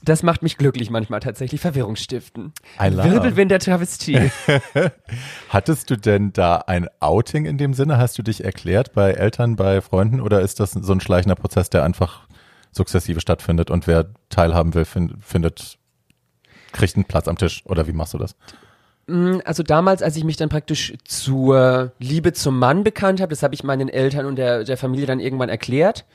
[0.03, 2.53] Das macht mich glücklich manchmal tatsächlich, Verwirrung stiften.
[2.79, 3.09] I love.
[3.09, 4.31] Wirbelwind der Travestie.
[5.49, 7.97] Hattest du denn da ein Outing in dem Sinne?
[7.97, 11.69] Hast du dich erklärt bei Eltern, bei Freunden oder ist das so ein schleichender Prozess,
[11.69, 12.27] der einfach
[12.75, 15.77] sukzessive stattfindet und wer teilhaben will, find, findet,
[16.71, 18.35] kriegt einen Platz am Tisch oder wie machst du das?
[19.45, 23.53] Also damals, als ich mich dann praktisch zur Liebe zum Mann bekannt habe, das habe
[23.53, 26.05] ich meinen Eltern und der, der Familie dann irgendwann erklärt.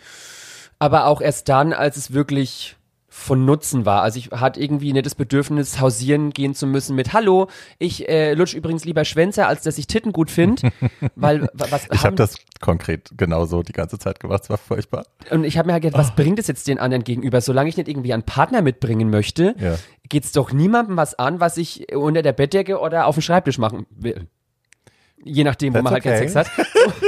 [0.80, 2.76] Aber auch erst dann, als es wirklich
[3.12, 4.02] von Nutzen war.
[4.02, 8.34] Also ich hatte irgendwie nicht das Bedürfnis, hausieren gehen zu müssen mit Hallo, ich äh,
[8.34, 10.70] lutsch übrigens lieber Schwänze, als dass ich Titten gut finde.
[11.16, 15.04] weil was Ich habe das konkret genauso die ganze Zeit gemacht, es war furchtbar.
[15.30, 16.14] Und ich habe mir halt gedacht, was oh.
[16.16, 17.40] bringt es jetzt den anderen gegenüber?
[17.40, 19.74] Solange ich nicht irgendwie einen Partner mitbringen möchte, ja.
[20.12, 23.86] es doch niemandem was an, was ich unter der Bettdecke oder auf dem Schreibtisch machen
[23.90, 24.28] will.
[25.24, 26.16] Je nachdem, That's wo man halt okay.
[26.16, 26.46] keinen Sex hat.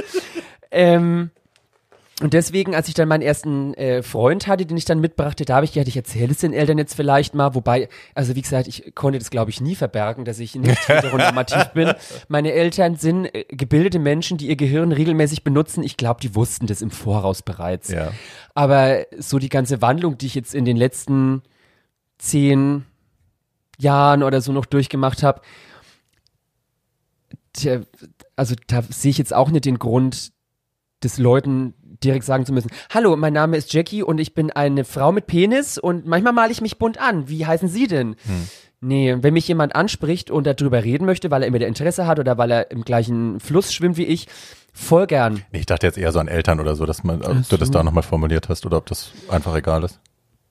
[0.73, 1.31] ähm,
[2.21, 5.57] und deswegen, als ich dann meinen ersten äh, Freund hatte, den ich dann mitbrachte, da
[5.57, 7.55] habe ich gedacht, ich erzähle es den Eltern jetzt vielleicht mal.
[7.55, 11.71] Wobei, also wie gesagt, ich konnte das, glaube ich, nie verbergen, dass ich nicht heteronormativ
[11.71, 11.93] bin.
[12.29, 15.83] Meine Eltern sind äh, gebildete Menschen, die ihr Gehirn regelmäßig benutzen.
[15.83, 17.89] Ich glaube, die wussten das im Voraus bereits.
[17.89, 18.13] Ja.
[18.55, 21.43] Aber so die ganze Wandlung, die ich jetzt in den letzten
[22.19, 22.85] zehn
[23.79, 25.41] Jahren oder so noch durchgemacht habe,
[28.37, 30.33] also da sehe ich jetzt auch nicht den Grund,
[31.05, 34.85] des Leuten direkt sagen zu müssen, hallo, mein Name ist Jackie und ich bin eine
[34.85, 37.29] Frau mit Penis und manchmal male ich mich bunt an.
[37.29, 38.17] Wie heißen Sie denn?
[38.25, 38.49] Hm.
[38.85, 42.19] Nee, wenn mich jemand anspricht und darüber reden möchte, weil er immer der Interesse hat
[42.19, 44.27] oder weil er im gleichen Fluss schwimmt wie ich,
[44.73, 45.43] voll gern.
[45.53, 47.71] Nee, ich dachte jetzt eher so an Eltern oder so, dass man, ob du das
[47.71, 50.01] da nochmal formuliert hast oder ob das einfach egal ist.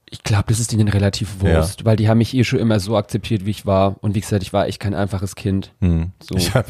[0.10, 1.86] Ich glaube, das ist ihnen relativ Wurst, ja.
[1.86, 3.96] weil die haben mich eh schon immer so akzeptiert, wie ich war.
[4.02, 5.74] Und wie gesagt, ich war echt kein einfaches Kind.
[5.80, 6.12] Hm.
[6.22, 6.36] So.
[6.36, 6.68] Ich habe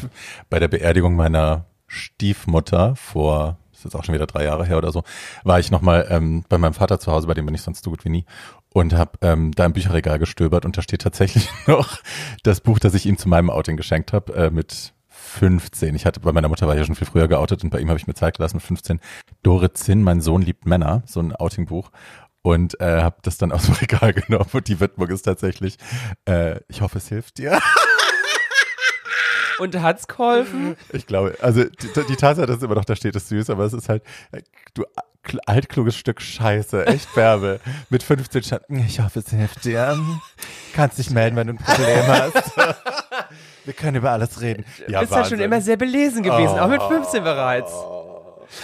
[0.50, 4.92] bei der Beerdigung meiner Stiefmutter vor ist jetzt auch schon wieder drei Jahre her oder
[4.92, 5.02] so,
[5.44, 7.90] war ich nochmal ähm, bei meinem Vater zu Hause, bei dem bin ich sonst so
[7.90, 8.24] gut wie nie,
[8.72, 11.98] und habe ähm, da im Bücherregal gestöbert und da steht tatsächlich noch
[12.42, 15.94] das Buch, das ich ihm zu meinem Outing geschenkt habe, äh, mit 15.
[15.94, 17.88] Ich hatte bei meiner Mutter war ich ja schon viel früher geoutet und bei ihm
[17.88, 19.00] habe ich mir Zeit gelassen mit 15.
[19.42, 21.90] Dore Zinn, mein Sohn liebt Männer, so ein Outing-Buch
[22.42, 25.76] und äh, habe das dann aus dem Regal genommen und die Widmung ist tatsächlich,
[26.28, 27.58] äh, ich hoffe, es hilft dir.
[29.58, 30.76] Und hat's geholfen?
[30.92, 33.72] Ich glaube, also die, die Tatsache, dass immer noch da steht, ist süß, aber es
[33.72, 34.02] ist halt,
[34.74, 34.84] du
[35.46, 37.60] altkluges Stück Scheiße, echt Werbe.
[37.90, 39.98] Mit 15 Schatten, ich hoffe, es hilft dir.
[40.74, 42.52] Kannst dich melden, wenn du ein Problem hast.
[43.64, 44.64] Wir können über alles reden.
[44.88, 46.62] Ja, du bist ja schon immer sehr belesen gewesen, oh.
[46.62, 47.72] auch mit 15 bereits.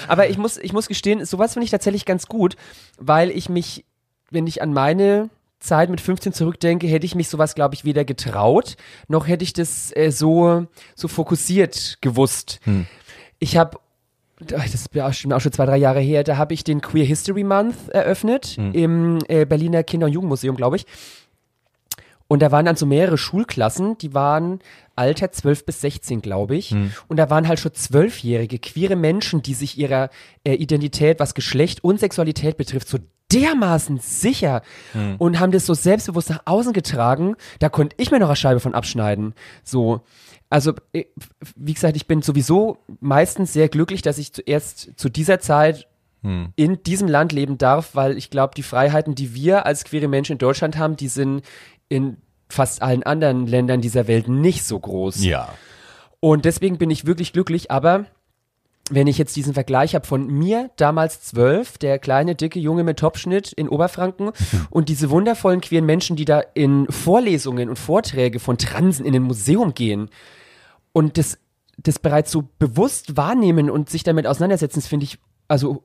[0.08, 2.56] Aber ich muss, ich muss gestehen, sowas finde ich tatsächlich ganz gut,
[2.98, 3.84] weil ich mich,
[4.30, 8.04] wenn ich an meine Zeit mit 15 zurückdenke, hätte ich mich sowas, glaube ich, weder
[8.04, 8.76] getraut,
[9.08, 12.60] noch hätte ich das äh, so, so fokussiert gewusst.
[12.64, 12.86] Hm.
[13.38, 13.78] Ich habe
[14.40, 16.80] das ist ja auch schon, auch schon zwei, drei Jahre her, da habe ich den
[16.80, 18.72] Queer History Month eröffnet hm.
[18.72, 20.86] im äh, Berliner Kinder- und Jugendmuseum, glaube ich.
[22.28, 24.60] Und da waren dann so mehrere Schulklassen, die waren
[24.94, 26.70] Alter 12 bis 16, glaube ich.
[26.70, 26.92] Hm.
[27.08, 30.10] Und da waren halt schon zwölfjährige queere Menschen, die sich ihrer
[30.44, 32.98] äh, Identität, was Geschlecht und Sexualität betrifft, so
[33.32, 34.62] dermaßen sicher
[34.92, 35.16] hm.
[35.18, 37.36] und haben das so selbstbewusst nach außen getragen.
[37.58, 39.34] Da konnte ich mir noch eine Scheibe von abschneiden.
[39.64, 40.02] So.
[40.50, 41.04] Also, äh,
[41.56, 45.86] wie gesagt, ich bin sowieso meistens sehr glücklich, dass ich zuerst zu dieser Zeit
[46.22, 46.52] hm.
[46.56, 50.32] in diesem Land leben darf, weil ich glaube, die Freiheiten, die wir als queere Menschen
[50.32, 51.42] in Deutschland haben, die sind
[51.88, 52.16] in
[52.48, 55.22] fast allen anderen Ländern dieser Welt nicht so groß.
[55.22, 55.52] Ja.
[56.20, 58.06] Und deswegen bin ich wirklich glücklich, aber
[58.90, 62.98] wenn ich jetzt diesen Vergleich habe von mir, damals zwölf, der kleine, dicke Junge mit
[62.98, 64.30] Topschnitt in Oberfranken
[64.70, 69.22] und diese wundervollen queeren Menschen, die da in Vorlesungen und Vorträge von Transen in ein
[69.22, 70.10] Museum gehen
[70.92, 71.38] und das,
[71.76, 75.84] das bereits so bewusst wahrnehmen und sich damit auseinandersetzen, finde ich also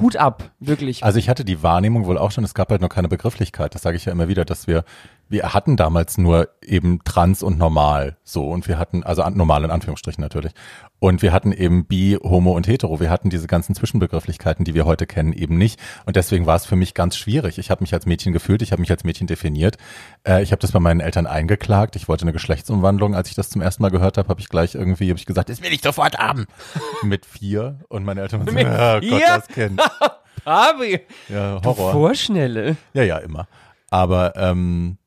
[0.00, 1.04] Hut ab, wirklich.
[1.04, 3.74] Also ich hatte die Wahrnehmung wohl auch schon, es gab halt noch keine Begrifflichkeit.
[3.74, 4.84] Das sage ich ja immer wieder, dass wir,
[5.32, 9.70] wir hatten damals nur eben trans und normal so und wir hatten, also normal in
[9.70, 10.52] Anführungsstrichen natürlich.
[10.98, 13.00] Und wir hatten eben bi, homo und hetero.
[13.00, 15.80] Wir hatten diese ganzen Zwischenbegrifflichkeiten, die wir heute kennen, eben nicht.
[16.04, 17.58] Und deswegen war es für mich ganz schwierig.
[17.58, 19.78] Ich habe mich als Mädchen gefühlt, ich habe mich als Mädchen definiert.
[20.22, 21.96] Äh, ich habe das bei meinen Eltern eingeklagt.
[21.96, 23.16] Ich wollte eine Geschlechtsumwandlung.
[23.16, 25.48] Als ich das zum ersten Mal gehört habe, habe ich gleich irgendwie, habe ich gesagt,
[25.48, 26.46] das will ich sofort haben.
[27.02, 27.80] Mit vier.
[27.88, 29.80] Und meine Eltern waren so, oh Gott, das Kind.
[30.44, 31.00] Barbie.
[31.28, 31.92] Ja, Horror.
[31.92, 32.76] Du Vorschnelle.
[32.92, 33.48] Ja, ja, immer.
[33.90, 34.98] Aber ähm,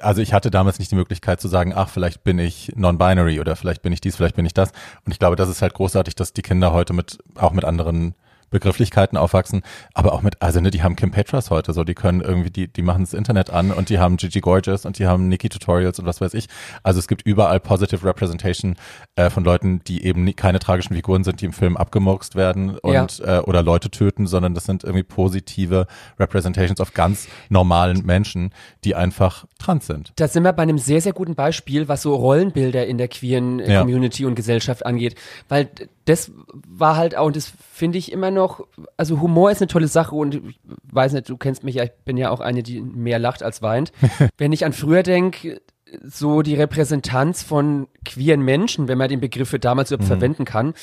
[0.00, 3.54] also ich hatte damals nicht die Möglichkeit zu sagen, ach, vielleicht bin ich non-binary oder
[3.54, 4.72] vielleicht bin ich dies, vielleicht bin ich das.
[5.04, 8.14] Und ich glaube, das ist halt großartig, dass die Kinder heute mit auch mit anderen
[8.52, 9.62] Begrifflichkeiten aufwachsen,
[9.94, 12.68] aber auch mit, also ne, die haben Kim Petras heute so, die können irgendwie, die,
[12.72, 15.98] die machen das Internet an und die haben Gigi Gorgeous und die haben Nikki Tutorials
[15.98, 16.46] und was weiß ich.
[16.82, 18.76] Also es gibt überall Positive Representation
[19.16, 22.78] äh, von Leuten, die eben nie, keine tragischen Figuren sind, die im Film abgemurkst werden
[22.78, 23.38] und ja.
[23.38, 25.86] äh, oder Leute töten, sondern das sind irgendwie positive
[26.18, 28.50] Representations of ganz normalen Menschen,
[28.84, 30.12] die einfach trans sind.
[30.16, 33.58] Da sind wir bei einem sehr, sehr guten Beispiel, was so Rollenbilder in der queeren
[33.58, 33.80] ja.
[33.80, 35.14] Community und Gesellschaft angeht.
[35.48, 35.68] Weil
[36.04, 39.88] das war halt auch, und das finde ich immer noch, also Humor ist eine tolle
[39.88, 40.60] Sache und ich
[40.90, 43.62] weiß nicht, du kennst mich ja, ich bin ja auch eine, die mehr lacht als
[43.62, 43.92] weint.
[44.38, 45.60] wenn ich an früher denke,
[46.02, 50.14] so die Repräsentanz von queeren Menschen, wenn man den Begriff für damals überhaupt mhm.
[50.14, 50.74] verwenden kann,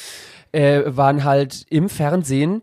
[0.51, 2.61] äh, waren halt im Fernsehen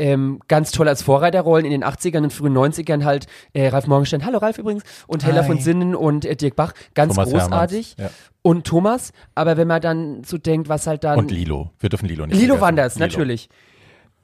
[0.00, 4.24] ähm, ganz toll als Vorreiterrollen in den 80ern und frühen 90ern halt äh, Ralf Morgenstern,
[4.24, 5.46] hallo Ralf übrigens, und Hella Hi.
[5.46, 7.94] von Sinnen und äh, Dirk Bach, ganz Thomas großartig.
[7.98, 11.18] Hermanns, Und Thomas, aber wenn man dann so denkt, was halt dann.
[11.18, 11.70] Und Lilo.
[11.78, 12.62] Wir dürfen Lilo nicht Lilo vergessen.
[12.66, 13.06] Wanders, Lilo.
[13.08, 13.48] natürlich.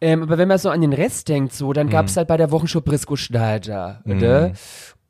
[0.00, 1.90] Ähm, aber wenn man so an den Rest denkt, so, dann Mhm.
[1.90, 4.52] gab's halt bei der Wochenshow Brisco Schneider, oder?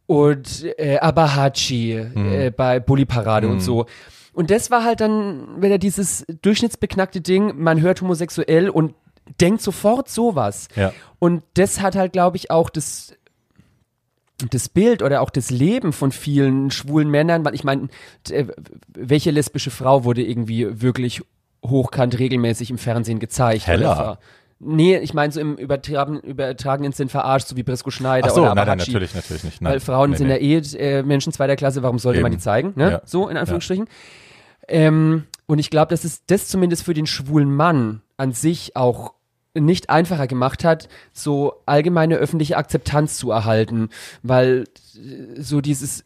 [0.07, 2.33] Und äh, Abahachi Mhm.
[2.33, 3.87] äh, bei Bully Parade und so.
[4.33, 8.95] Und das war halt dann wieder dieses durchschnittsbeknackte Ding, man hört homosexuell und
[9.41, 10.69] denkt sofort sowas.
[10.77, 10.93] Ja.
[11.19, 13.15] Und das hat halt, glaube ich, auch das
[14.51, 17.89] das Bild oder auch das Leben von vielen schwulen Männern, weil ich meine,
[18.31, 18.45] äh,
[18.89, 21.23] welche lesbische Frau wurde irgendwie wirklich
[21.65, 23.67] hochkant regelmäßig im Fernsehen gezeigt?
[23.67, 24.19] Hella.
[24.59, 28.43] Nee, ich meine so im übertragen, übertragenen Sinn verarscht, so wie Brisco Schneider Ach so,
[28.43, 29.61] oder nein, nein, natürlich, natürlich nicht.
[29.61, 29.75] Nein.
[29.75, 30.35] Weil Frauen nee, sind nee.
[30.35, 32.39] ja eh äh, Menschen zweiter Klasse, warum sollte man Eben.
[32.39, 32.73] die zeigen?
[32.75, 32.91] Ne?
[32.93, 33.03] Ja.
[33.05, 33.87] So, in Anführungsstrichen.
[34.69, 39.13] Ähm, und ich glaube, dass es das zumindest für den schwulen Mann an sich auch
[39.61, 43.89] nicht einfacher gemacht hat, so allgemeine öffentliche Akzeptanz zu erhalten,
[44.23, 44.65] weil
[44.95, 46.05] äh, so dieses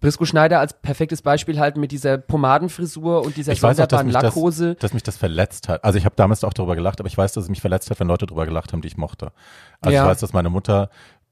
[0.00, 4.00] Brisco Schneider als perfektes Beispiel halt mit dieser Pomadenfrisur und dieser Ich weiß auch, dass
[4.00, 4.74] sonderbaren mich, das, Lackhose.
[4.76, 5.84] dass mich das verletzt hat.
[5.84, 8.00] Also ich habe damals auch darüber gelacht, aber ich weiß, dass es mich verletzt hat,
[8.00, 9.32] wenn Leute darüber gelacht haben, die ich mochte.
[9.80, 10.04] Also Ja.
[10.04, 10.90] ich weiß, dass meine Mutter,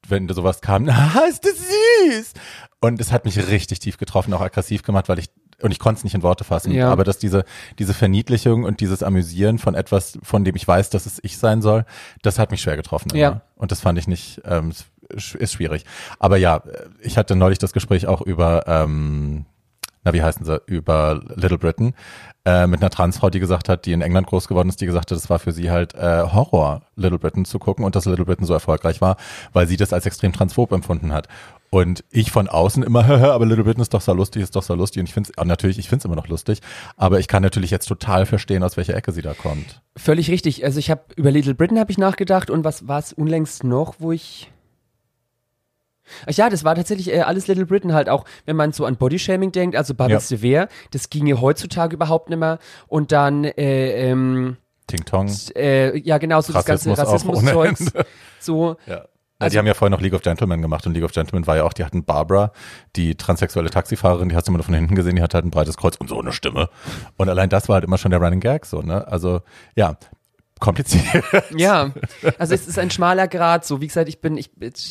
[0.09, 2.33] wenn da sowas kam, ah, ist das süß.
[2.81, 5.29] Und es hat mich richtig tief getroffen, auch aggressiv gemacht, weil ich
[5.63, 6.91] und ich konnte es nicht in Worte fassen, Ja.
[6.91, 7.45] aber dass diese,
[7.79, 11.63] diese Verniedlichung und dieses Amüsieren von etwas, von dem ich weiß, dass es ich sein
[11.63, 11.85] soll,
[12.23, 13.11] das hat mich schwer getroffen.
[13.11, 13.21] Immer.
[13.21, 13.41] Ja.
[13.57, 14.73] Und das fand ich nicht, ähm,
[15.11, 15.85] ist schwierig.
[16.19, 16.63] Aber ja,
[17.01, 19.45] ich hatte neulich das Gespräch auch über, ähm,
[20.05, 21.95] na, wie heißen sie, über Little Britain,
[22.45, 25.11] äh, mit einer Transfrau, die gesagt hat, die in England groß geworden ist, die gesagt
[25.11, 28.25] hat, es war für sie halt äh, Horror, Little Britain zu gucken und dass Little
[28.25, 29.17] Britain so erfolgreich war,
[29.53, 31.29] weil sie das als extrem transphob empfunden hat.
[31.69, 34.75] Und ich von außen immer, aber Little Britain ist doch so lustig, ist doch so
[34.75, 35.01] lustig.
[35.01, 36.61] Und ich finde es, natürlich, ich finde es immer noch lustig,
[36.97, 39.83] aber ich kann natürlich jetzt total verstehen, aus welcher Ecke sie da kommt.
[39.97, 40.65] Völlig richtig.
[40.65, 43.97] Also ich habe über Little Britain habe ich nachgedacht und was war es unlängst noch,
[43.99, 44.51] wo ich
[46.27, 48.97] Ach ja, das war tatsächlich äh, alles Little Britain halt auch, wenn man so an
[48.97, 50.43] Bodyshaming denkt, also Bubbles Ja.
[50.43, 52.59] Wehr, das ginge heutzutage überhaupt nicht mehr.
[52.89, 55.31] Und dann, äh, ähm, Ting Tong.
[55.57, 58.07] äh, ja genau, so das ganze Rassismus auch ohne Rassismus-Zeugs.
[58.41, 59.05] So, Ja.
[59.39, 61.57] Also- die haben ja vorher noch League of Gentlemen gemacht und League of Gentlemen war
[61.57, 62.53] ja auch, die hatten Barbara,
[62.97, 65.51] die transsexuelle Taxifahrerin, die hast du immer nur von hinten gesehen, die hat halt ein
[65.51, 66.69] breites Kreuz und so eine Stimme.
[67.17, 69.07] Und allein das war halt immer schon der Running Gag so, ne?
[69.09, 69.41] Also,
[69.77, 69.97] ja,
[70.61, 71.25] kompliziert.
[71.57, 71.93] ja,
[72.39, 74.51] also es ist ein schmaler Grad, so wie gesagt, ich bin, ich,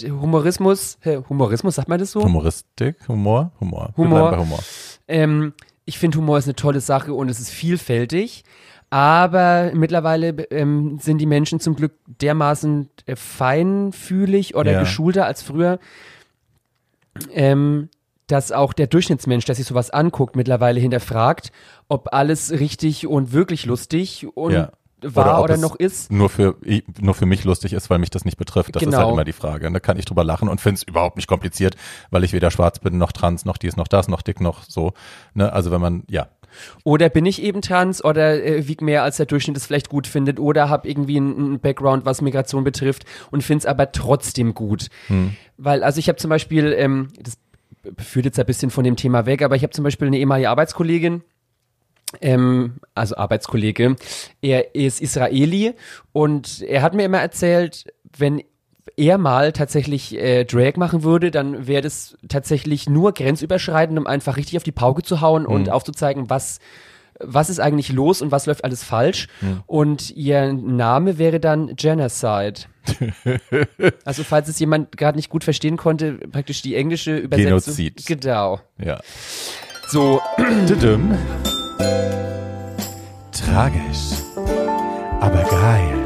[0.10, 0.98] Humorismus,
[1.30, 2.24] Humorismus, sagt man das so?
[2.24, 3.94] Humoristik, Humor, Humor.
[3.96, 4.38] Humor.
[4.38, 4.60] Humor.
[5.08, 5.54] Ähm,
[5.86, 8.44] ich finde, Humor ist eine tolle Sache und es ist vielfältig.
[8.92, 14.80] Aber mittlerweile ähm, sind die Menschen zum Glück dermaßen äh, feinfühlig oder Ja.
[14.80, 15.78] geschulter als früher,
[17.32, 17.90] ähm,
[18.28, 21.52] dass auch der Durchschnittsmensch, der sich sowas anguckt, mittlerweile hinterfragt,
[21.88, 24.72] ob alles richtig und wirklich lustig und Ja.
[25.02, 26.12] War oder, es noch ist.
[26.12, 26.56] Nur für,
[27.00, 28.76] nur für mich lustig ist, weil mich das nicht betrifft.
[28.76, 29.00] Das ist Genau.
[29.00, 29.72] halt immer die Frage.
[29.72, 31.76] Da kann ich drüber lachen und finde es überhaupt nicht kompliziert,
[32.12, 34.94] weil ich weder schwarz bin, noch trans, noch dies, noch das, noch dick, noch so.
[35.34, 35.52] Ne?
[35.52, 36.28] Also wenn man, ja.
[36.84, 40.08] Oder bin ich eben trans oder äh, wieg mehr, als der Durchschnitt es vielleicht gut
[40.08, 44.88] findet oder habe irgendwie einen, Background, was Migration betrifft und finde es aber trotzdem gut.
[45.58, 47.38] Weil, also ich habe zum Beispiel, ähm, das
[47.98, 50.50] führt jetzt ein bisschen von dem Thema weg, aber ich habe zum Beispiel eine ehemalige
[50.50, 51.22] Arbeitskollegin,
[52.22, 53.96] ähm, also Arbeitskollege,
[54.42, 55.74] er ist Israeli
[56.12, 57.86] und er hat mir immer erzählt,
[58.18, 58.44] wenn
[58.98, 64.38] er mal tatsächlich äh, Drag machen würde, dann wäre das tatsächlich nur grenzüberschreitend, um einfach
[64.38, 66.60] richtig auf die Pauke zu hauen und aufzuzeigen, was
[67.22, 69.28] was ist eigentlich los und was läuft alles falsch.
[69.66, 72.62] Und ihr Name wäre dann Genocide.
[74.06, 77.76] also falls es jemand gerade nicht gut verstehen konnte, praktisch die englische Übersetzung.
[77.76, 78.06] Genozid.
[78.06, 78.62] Genau.
[78.78, 79.00] Ja.
[79.90, 80.22] So.
[83.52, 84.12] Tragisch.
[85.22, 85.98] Aber geil.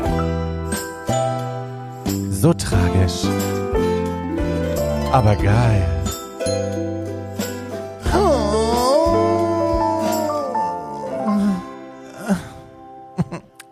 [2.32, 3.26] So tragisch.
[5.12, 5.86] Aber geil.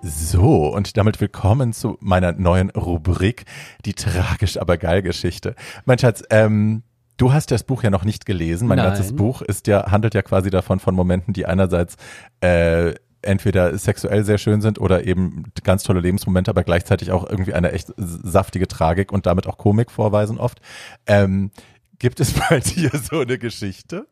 [0.01, 3.45] So, und damit willkommen zu meiner neuen Rubrik,
[3.85, 5.55] die tragisch aber geil Geschichte.
[5.85, 6.83] Mein Schatz, ähm,
[7.15, 8.67] du hast das Buch ja noch nicht gelesen.
[8.67, 8.87] Mein Nein.
[8.87, 11.95] ganzes Buch ist ja, handelt ja quasi davon von Momenten, die einerseits
[12.41, 17.53] äh, entweder sexuell sehr schön sind oder eben ganz tolle Lebensmomente, aber gleichzeitig auch irgendwie
[17.53, 20.59] eine echt saftige Tragik und damit auch Komik vorweisen oft.
[21.05, 21.51] Ähm,
[21.99, 24.07] gibt es bei dir so eine Geschichte?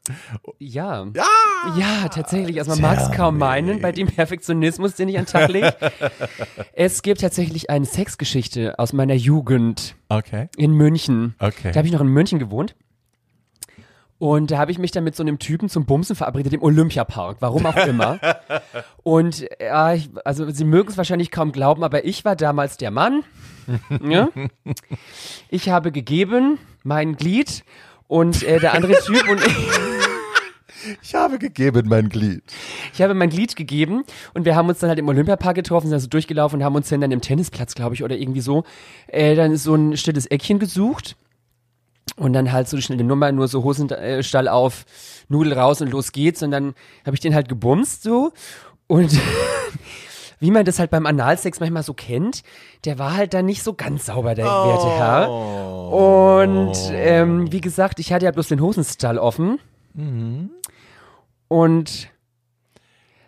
[0.59, 1.07] ja.
[1.15, 1.23] Ja,
[1.77, 2.59] ja tatsächlich.
[2.59, 3.39] Also man mag es kaum me.
[3.39, 5.75] meinen bei dem Perfektionismus, den ich an den Tag lege.
[6.73, 10.49] es gibt tatsächlich eine Sexgeschichte aus meiner Jugend Okay.
[10.55, 11.35] in München.
[11.39, 11.71] Okay.
[11.71, 12.75] Da habe ich noch in München gewohnt.
[14.19, 17.37] Und da habe ich mich dann mit so einem Typen zum Bumsen verabredet im Olympiapark,
[17.39, 18.19] warum auch immer.
[19.03, 22.91] Und ja, ich, also Sie mögen es wahrscheinlich kaum glauben, aber ich war damals der
[22.91, 23.23] Mann.
[24.03, 24.29] ja?
[25.49, 27.63] Ich habe gegeben mein Glied
[28.07, 29.55] und äh, der andere Typ und ich.
[31.01, 32.41] Ich habe gegeben mein Glied.
[32.93, 35.95] Ich habe mein Glied gegeben und wir haben uns dann halt im Olympiapark getroffen, sind
[35.95, 38.63] also durchgelaufen und haben uns dann, dann im Tennisplatz, glaube ich, oder irgendwie so,
[39.07, 41.17] äh, dann so ein stilles Eckchen gesucht.
[42.19, 44.85] Und dann halt so schnell die Nummer, nur so Hosenstall auf,
[45.29, 46.43] Nudel raus und los geht's.
[46.43, 46.73] Und dann
[47.05, 48.31] habe ich den halt gebumst so.
[48.87, 49.17] Und
[50.41, 52.43] wie man das halt beim Analsex manchmal so kennt,
[52.85, 54.67] der war halt dann nicht so ganz sauber, der Oh.
[54.67, 55.29] werte Herr.
[55.29, 59.59] Und ähm, wie gesagt, ich hatte ja bloß den Hosenstall offen.
[61.47, 62.09] Und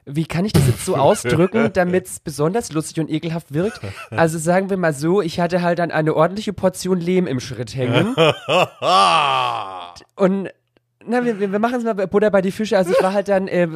[0.06, 3.82] wie kann ich das jetzt so ausdrücken, damit es besonders lustig und ekelhaft wirkt?
[4.10, 7.76] Also sagen wir mal so, ich hatte halt dann eine ordentliche Portion Lehm im Schritt
[7.76, 8.16] hängen.
[10.16, 10.50] Und
[11.06, 12.78] na, wir, wir machen es mal Butter bei die Fische.
[12.78, 13.68] Also ich war halt dann äh,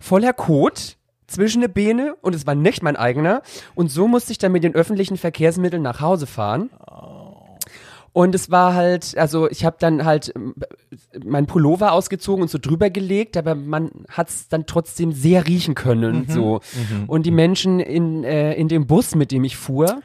[0.00, 3.42] voller Kot zwischen den Beine und es war nicht mein eigener.
[3.74, 6.70] Und so musste ich dann mit den öffentlichen Verkehrsmitteln nach Hause fahren.
[8.14, 10.54] Und es war halt, also ich habe dann halt ähm,
[11.24, 15.74] mein Pullover ausgezogen und so drüber gelegt, aber man hat es dann trotzdem sehr riechen
[15.74, 16.26] können.
[16.28, 16.60] so.
[17.06, 20.02] Und die Menschen in, äh, in dem Bus, mit dem ich fuhr,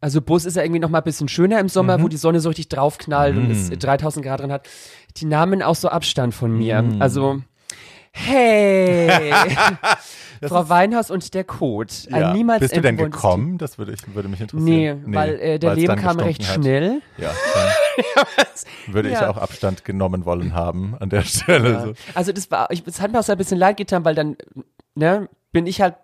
[0.00, 2.40] also Bus ist ja irgendwie noch mal ein bisschen schöner im Sommer, wo die Sonne
[2.40, 4.68] so richtig draufknallt und es 3000 Grad drin hat.
[5.16, 6.84] Die nahmen auch so Abstand von mir.
[7.00, 7.40] Also,
[8.12, 9.32] hey,
[10.46, 11.92] Frau Weinhaus und der Code.
[12.12, 12.32] Ein Ja.
[12.32, 13.58] niemals Bist du denn gekommen?
[13.58, 15.02] Das würde, ich, würde mich interessieren.
[15.06, 16.54] Nee, weil äh, der Leben kam recht hat.
[16.56, 17.00] schnell.
[17.16, 18.26] Ja, dann
[18.94, 19.30] würde ich Ja.
[19.30, 21.70] auch Abstand genommen wollen haben an der Stelle.
[21.72, 21.80] Ja.
[21.86, 21.92] So.
[22.14, 24.36] Also das war, ich, es hat mir auch so ein bisschen leid getan, weil dann,
[24.94, 25.94] ne, bin ich halt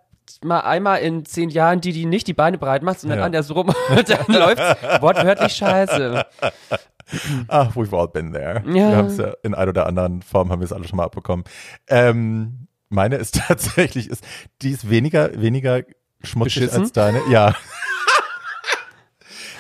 [0.43, 3.25] mal einmal in zehn Jahren die, die nicht die Beine breit macht, sondern Ja.
[3.27, 3.69] andersrum.
[3.91, 6.25] Und dann läuft's wortwörtlich scheiße.
[7.49, 8.63] Ach, we've all been there.
[8.67, 8.73] Ja.
[8.75, 11.05] Wir haben es ja in ein oder anderen Form haben wir es alle schon mal
[11.05, 11.45] abbekommen.
[11.89, 14.25] Ähm, meine ist tatsächlich, ist,
[14.63, 15.83] die ist weniger, weniger
[16.23, 16.83] schmutzig Beschissen?
[16.83, 17.21] als deine.
[17.31, 17.55] Ja.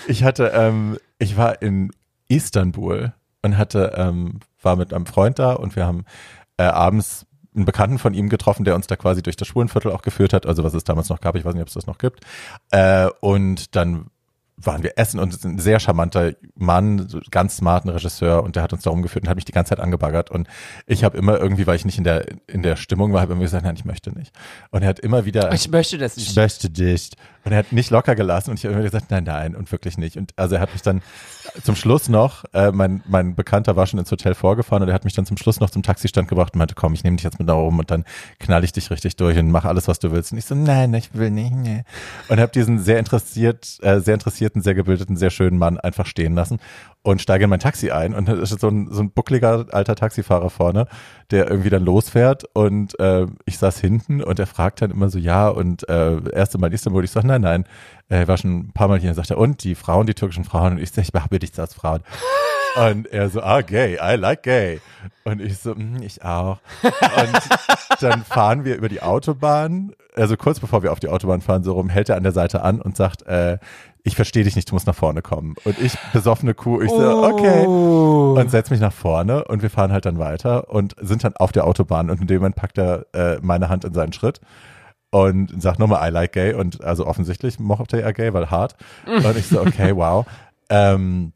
[0.08, 1.90] ich hatte, ähm, ich war in
[2.28, 3.12] Istanbul
[3.42, 6.04] und hatte, ähm, war mit einem Freund da und wir haben
[6.56, 10.02] äh, abends einen Bekannten von ihm getroffen, der uns da quasi durch das Schwulenviertel auch
[10.02, 11.98] geführt hat, also was es damals noch gab, ich weiß nicht, ob es das noch
[11.98, 12.24] gibt.
[12.70, 14.06] Äh, und dann
[14.66, 18.56] waren wir essen und es ist ein sehr charmanter Mann, so ganz smarten Regisseur und
[18.56, 20.48] der hat uns da rumgeführt und hat mich die ganze Zeit angebaggert und
[20.86, 23.42] ich habe immer irgendwie, weil ich nicht in der in der Stimmung war, habe immer
[23.42, 24.32] gesagt, nein, ich möchte nicht.
[24.70, 26.36] Und er hat immer wieder Ich möchte das ich nicht.
[26.36, 27.16] möchte nicht.
[27.44, 29.98] Und er hat nicht locker gelassen und ich habe immer gesagt, nein, nein und wirklich
[29.98, 30.16] nicht.
[30.16, 31.02] Und also er hat mich dann
[31.62, 35.04] zum Schluss noch, äh, mein, mein Bekannter war schon ins Hotel vorgefahren und er hat
[35.04, 37.38] mich dann zum Schluss noch zum Taxistand gebracht und meinte, komm, ich nehme dich jetzt
[37.38, 38.04] mit nach oben und dann
[38.40, 40.32] knall ich dich richtig durch und mach alles, was du willst.
[40.32, 41.54] Und ich so, nein, ich will nicht.
[41.54, 41.84] Nee.
[42.28, 44.14] Und habe diesen sehr interessiert, äh, sehr
[44.54, 46.58] interessierten, sehr gebildeten, sehr schönen Mann einfach stehen lassen
[47.02, 48.14] und steige in mein Taxi ein.
[48.14, 50.86] Und es ist so ein, so ein buckliger alter Taxifahrer vorne,
[51.30, 55.18] der irgendwie dann losfährt und äh, ich saß hinten und er fragt dann immer so,
[55.18, 57.64] ja und äh, erste Mal in Istanbul, ich sag, nein, nein,
[58.08, 59.10] er war schon ein paar Mal hier.
[59.10, 60.74] Und sagt er, und die Frauen, die türkischen Frauen?
[60.74, 62.02] Und ich sag, ich habe nichts als Frauen.
[62.76, 64.80] Und er so, ah, gay, I like gay.
[65.24, 66.58] Und ich so, "Mm, ich auch.
[66.82, 71.62] Und dann fahren wir über die Autobahn, also kurz bevor wir auf die Autobahn fahren,
[71.62, 73.58] so rum, hält er an der Seite an und sagt, äh,
[74.02, 75.54] ich verstehe dich nicht, du musst nach vorne kommen.
[75.64, 77.66] Und ich, besoffene Kuh, ich so, okay.
[77.66, 78.36] Oh.
[78.38, 81.52] Und setz mich nach vorne und wir fahren halt dann weiter und sind dann auf
[81.52, 84.40] der Autobahn und in dem Moment packt er äh, meine Hand in seinen Schritt
[85.10, 88.74] und sagt nochmal, I like gay und also offensichtlich mochte er gay, weil hart.
[89.06, 90.26] Und ich so, okay, wow.
[90.68, 91.33] Ähm,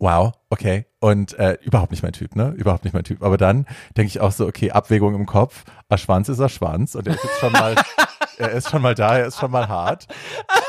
[0.00, 0.86] wow, okay.
[0.98, 2.52] Und äh, überhaupt nicht mein Typ, ne?
[2.56, 3.22] Überhaupt nicht mein Typ.
[3.22, 5.64] Aber dann denke ich auch so, okay, Abwägung im Kopf.
[5.88, 7.76] A Schwanz ist a Schwanz und er ist jetzt schon mal,
[8.38, 10.08] er ist schon mal da, er ist schon mal hart.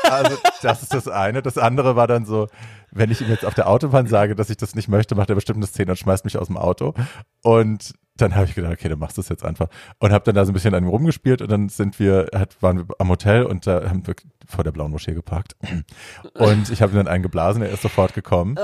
[0.04, 1.42] Also das ist das eine.
[1.42, 2.48] Das andere war dann so,
[2.92, 5.34] wenn ich ihm jetzt auf der Autobahn sage, dass ich das nicht möchte, macht er
[5.34, 6.94] bestimmt eine Szene und schmeißt mich aus dem Auto.
[7.42, 9.68] Und dann habe ich gedacht, okay, dann machst du es jetzt einfach.
[9.98, 12.60] Und habe dann da so ein bisschen an ihm rumgespielt und dann sind wir, hat,
[12.62, 14.14] waren wir am Hotel und da haben wir
[14.46, 15.56] vor der blauen Moschee geparkt.
[16.34, 18.56] Und ich habe ihn dann eingeblasen, er ist sofort gekommen.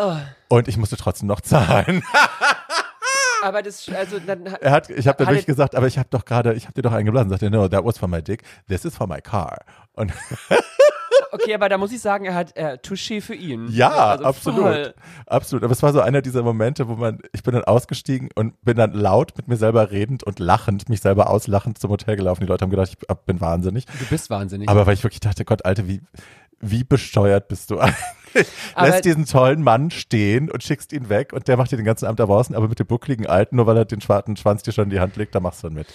[0.48, 2.02] Und ich musste trotzdem noch zahlen.
[3.42, 6.08] Aber das, also dann, Er hat, ich habe Hat dadurch er- gesagt, aber ich habe
[6.10, 7.30] doch gerade, ich habe dir doch eingeblasen.
[7.30, 9.58] Sagt er, no, that was for my dick, this is for my car.
[9.92, 10.12] Und
[11.32, 13.68] okay, aber da muss ich sagen, er hat äh, Touché für ihn.
[13.70, 14.60] Ja, Also absolut.
[14.60, 14.94] voll.
[15.26, 15.64] Absolut.
[15.64, 18.76] Aber es war so einer dieser Momente, wo man, ich bin dann ausgestiegen und bin
[18.76, 22.40] dann laut mit mir selber redend und lachend, mich selber auslachend zum Hotel gelaufen.
[22.42, 23.86] Die Leute haben gedacht, ich bin wahnsinnig.
[23.86, 24.68] Du bist wahnsinnig.
[24.68, 26.00] Aber weil ich wirklich dachte, Gott, Alter, wie,
[26.60, 27.94] wie besteuert bist du eigentlich?
[28.74, 31.84] Aber- Lässt diesen tollen Mann stehen und schickst ihn weg und der macht dir den
[31.86, 34.62] ganzen Abend da draußen, aber mit dem buckligen Alten, nur weil er den schwarzen Schwanz
[34.62, 35.86] dir schon in die Hand legt, da machst du dann mit.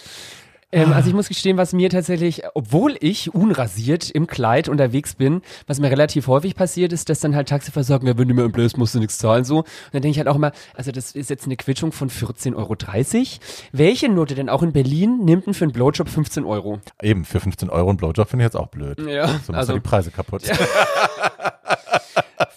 [0.74, 5.42] Ähm, also ich muss gestehen, was mir tatsächlich, obwohl ich unrasiert im Kleid unterwegs bin,
[5.66, 8.42] was mir relativ häufig passiert ist, dass dann halt Taxifahrer sagen, ja, wenn du mir
[8.44, 9.58] entblößt, musst du nichts zahlen, so.
[9.58, 12.56] Und dann denke ich halt auch immer, also das ist jetzt eine Quitschung von 14,30
[12.56, 12.76] Euro.
[13.72, 16.80] Welche Note denn auch in Berlin nimmt denn für einen Blowjob 15 Euro?
[17.00, 19.00] Eben, für 15 Euro ein Blowjob finde ich jetzt auch blöd.
[19.08, 20.42] Ja, So also- du die Preise kaputt.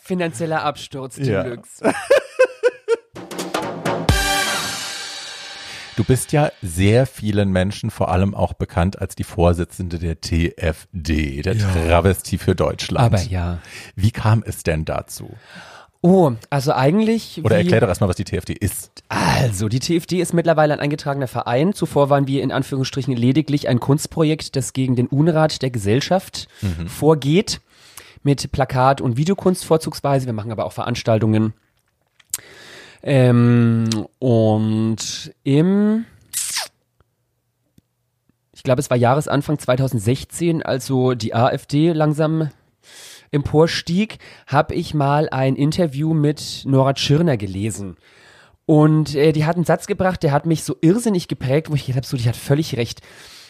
[0.01, 1.45] Finanzieller Absturz Ja.
[5.97, 11.41] Du bist ja sehr vielen Menschen vor allem auch bekannt als die Vorsitzende der TFD,
[11.41, 13.03] der Travestie für Deutschland.
[13.03, 13.57] Aber ja.
[13.95, 15.31] Wie kam es denn dazu?
[16.01, 17.41] Oh, also eigentlich.
[17.43, 18.91] Oder erklär doch erstmal, was die TFD ist.
[19.09, 21.73] Also, die TFD ist mittlerweile ein eingetragener Verein.
[21.73, 26.47] Zuvor waren wir in Anführungsstrichen lediglich ein Kunstprojekt, das gegen den Unrat der Gesellschaft
[26.85, 27.59] vorgeht.
[28.21, 30.27] Mit Plakat- und Videokunst vorzugsweise.
[30.27, 31.53] Wir machen aber auch Veranstaltungen.
[33.03, 33.87] Ähm,
[34.19, 36.05] und im,
[38.53, 42.49] ich glaube, es war Jahresanfang 2016, also die AfD langsam
[43.31, 47.97] emporstieg, habe ich mal ein Interview mit Nora Tschirner gelesen.
[48.65, 51.85] Und äh, die hat einen Satz gebracht, der hat mich so irrsinnig geprägt, wo ich
[51.85, 53.01] gedacht habe, so, die hat völlig recht.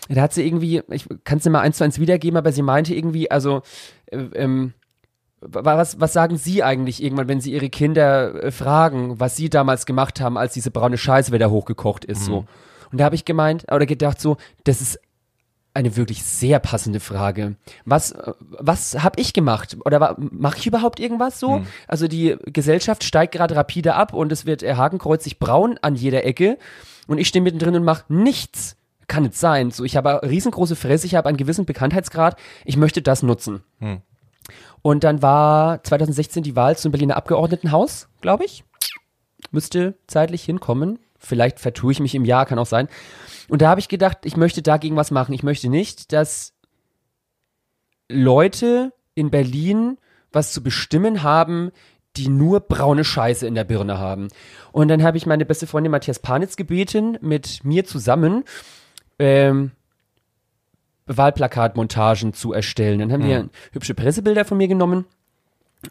[0.10, 2.62] Da hat sie irgendwie, ich kann es dir mal eins zu eins wiedergeben, aber sie
[2.62, 3.62] meinte irgendwie, also,
[4.08, 4.74] äh, ähm,
[5.42, 9.86] was, was sagen Sie eigentlich irgendwann, wenn Sie Ihre Kinder äh, fragen, was Sie damals
[9.86, 12.46] gemacht haben, als diese braune Scheiße wieder hochgekocht ist, so.
[12.92, 15.00] Und da habe ich gemeint, oder gedacht so, das ist
[15.74, 17.56] eine wirklich sehr passende Frage.
[17.86, 19.78] Was, äh, was habe ich gemacht?
[19.86, 21.58] Oder mache ich überhaupt irgendwas so?
[21.88, 26.26] Also die Gesellschaft steigt gerade rapide ab und es wird äh, hakenkreuzig braun an jeder
[26.26, 26.58] Ecke
[27.06, 28.76] und ich stehe mittendrin und mache nichts.
[29.08, 29.70] Kann nicht sein.
[29.70, 33.62] So, ich habe eine riesengroße Fresse, ich habe einen gewissen Bekanntheitsgrad, ich möchte das nutzen.
[34.82, 38.64] Und dann war 2016 die Wahl zum Berliner Abgeordnetenhaus, glaube ich.
[39.52, 41.00] Müsste zeitlich hinkommen.
[41.18, 42.88] Vielleicht vertue ich mich im Jahr, kann auch sein.
[43.50, 45.34] Und da habe ich gedacht, ich möchte dagegen was machen.
[45.34, 46.54] Ich möchte nicht, dass
[48.10, 49.98] Leute in Berlin
[50.32, 51.72] was zu bestimmen haben,
[52.18, 54.28] die nur braune Scheiße in der Birne haben.
[54.72, 58.44] Und dann habe ich meine beste Freundin Matthias Panitz gebeten, mit mir zusammen
[59.20, 59.72] ähm,
[61.08, 63.00] Wahlplakatmontagen zu erstellen.
[63.00, 65.06] Dann haben wir hübsche Pressebilder von mir genommen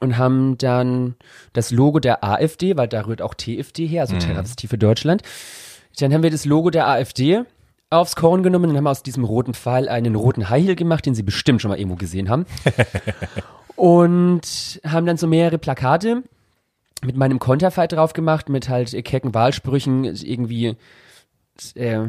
[0.01, 1.15] und haben dann
[1.53, 5.23] das Logo der AfD, weil da rührt auch TFD her, also Travestie für Deutschland.
[5.99, 7.43] Dann haben wir das Logo der AfD
[7.89, 11.15] aufs Korn genommen und haben aus diesem roten Pfeil einen roten High Heel gemacht, den
[11.15, 12.47] Sie bestimmt schon mal irgendwo gesehen haben.
[13.77, 16.23] und haben dann so mehrere Plakate
[17.05, 20.77] mit meinem Konterfei drauf gemacht, mit halt kecken Wahlsprüchen, irgendwie
[21.75, 22.09] äh,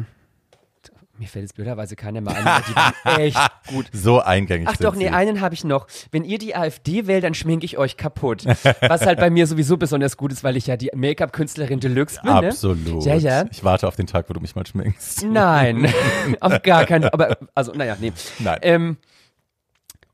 [1.18, 3.38] mir fällt jetzt blöderweise keiner mehr ein, aber die waren echt
[3.68, 3.86] gut.
[3.92, 5.10] So eingängig Ach doch, nee, sie.
[5.10, 5.86] einen habe ich noch.
[6.12, 8.44] Wenn ihr die AfD wählt, dann schminke ich euch kaputt.
[8.46, 12.32] Was halt bei mir sowieso besonders gut ist, weil ich ja die Make-up-Künstlerin Deluxe bin.
[12.32, 12.48] Ne?
[12.48, 13.04] Absolut.
[13.04, 13.44] Ja, ja.
[13.50, 15.24] Ich warte auf den Tag, wo du mich mal schminkst.
[15.24, 15.92] Nein,
[16.40, 17.12] auf gar keinen Fall.
[17.12, 18.12] Aber, also, naja, nee.
[18.38, 18.58] Nein.
[18.62, 18.96] Ähm,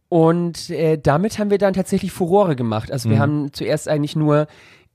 [0.09, 2.93] und äh, damit haben wir dann tatsächlich Furore gemacht.
[2.93, 3.13] Also Mhm.
[3.13, 4.47] wir haben zuerst eigentlich nur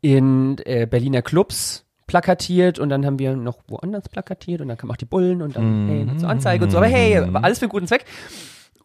[0.02, 4.92] in äh, Berliner Clubs plakatiert und dann haben wir noch woanders plakatiert und dann kamen
[4.92, 6.20] auch die Bullen und dann hey, Mhm.
[6.20, 6.78] zur Anzeige und so.
[6.78, 8.04] Aber hey, war alles für guten Zweck.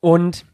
[0.01, 0.45] Und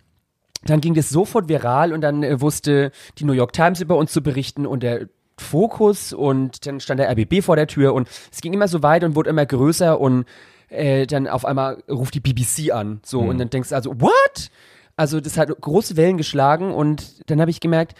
[0.64, 4.12] dann ging das sofort viral und dann äh, wusste die New York Times über uns
[4.12, 8.40] zu berichten und der Fokus und dann stand der RBB vor der Tür und es
[8.40, 10.26] ging immer so weit und wurde immer größer und
[10.68, 13.00] äh, dann auf einmal ruft die BBC an.
[13.04, 14.50] So und dann denkst du also, what?
[14.96, 17.94] Also das hat große Wellen geschlagen und dann habe ich gemerkt,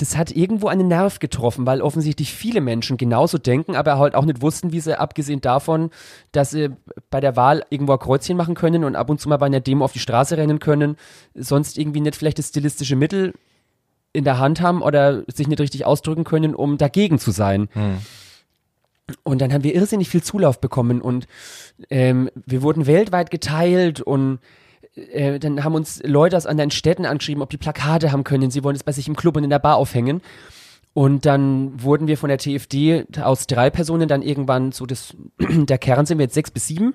[0.00, 4.24] das hat irgendwo einen Nerv getroffen, weil offensichtlich viele Menschen genauso denken, aber halt auch
[4.24, 5.90] nicht wussten, wie sie, abgesehen davon,
[6.32, 6.70] dass sie
[7.10, 9.60] bei der Wahl irgendwo ein Kreuzchen machen können und ab und zu mal bei einer
[9.60, 10.96] Demo auf die Straße rennen können,
[11.34, 13.34] sonst irgendwie nicht vielleicht das stilistische Mittel
[14.14, 17.68] in der Hand haben oder sich nicht richtig ausdrücken können, um dagegen zu sein.
[19.22, 21.26] Und dann haben wir irrsinnig viel Zulauf bekommen und
[21.90, 24.38] ähm, wir wurden weltweit geteilt und
[24.94, 28.50] äh, dann haben uns Leute aus anderen Städten angeschrieben, ob die Plakate haben können.
[28.50, 30.20] Sie wollen es bei sich im Club und in der Bar aufhängen.
[30.92, 35.78] Und dann wurden wir von der TFD aus drei Personen dann irgendwann so das, der
[35.78, 36.94] Kern sind wir jetzt sechs bis sieben.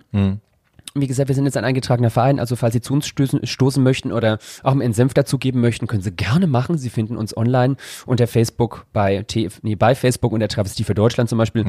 [0.97, 3.83] Wie gesagt, wir sind jetzt ein eingetragener Verein, also falls Sie zu uns stößen, stoßen
[3.83, 6.77] möchten oder auch einen Senf dazugeben möchten, können Sie gerne machen.
[6.77, 7.75] Sie finden uns online
[8.05, 11.65] unter Facebook bei TF, nee, bei Facebook unter Travestie für Deutschland zum Beispiel.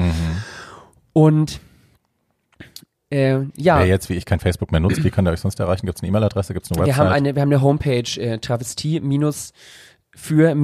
[1.11, 1.59] Und
[3.09, 5.59] äh, ja, Wer jetzt wie ich kein Facebook mehr nutzt, wie kann der euch sonst
[5.59, 5.85] erreichen?
[5.85, 6.53] Gibt es eine E-Mail-Adresse?
[6.53, 7.05] Gibt es eine wir Website?
[7.05, 8.99] haben eine, wir haben eine Homepage, äh, travestie
[10.13, 10.55] für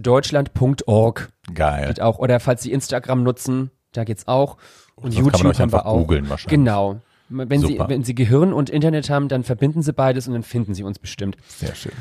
[0.00, 1.88] deutschland.org Geil.
[1.88, 2.18] geht auch.
[2.18, 4.56] Oder falls Sie Instagram nutzen, da geht's auch.
[4.96, 5.98] Und Sonst kann man YouTube euch haben wir auch.
[5.98, 6.58] googeln wahrscheinlich.
[6.58, 7.00] Genau.
[7.28, 10.74] Wenn Sie, wenn Sie Gehirn und Internet haben, dann verbinden Sie beides und dann finden
[10.74, 11.36] Sie uns bestimmt.
[11.48, 11.92] Sehr schön.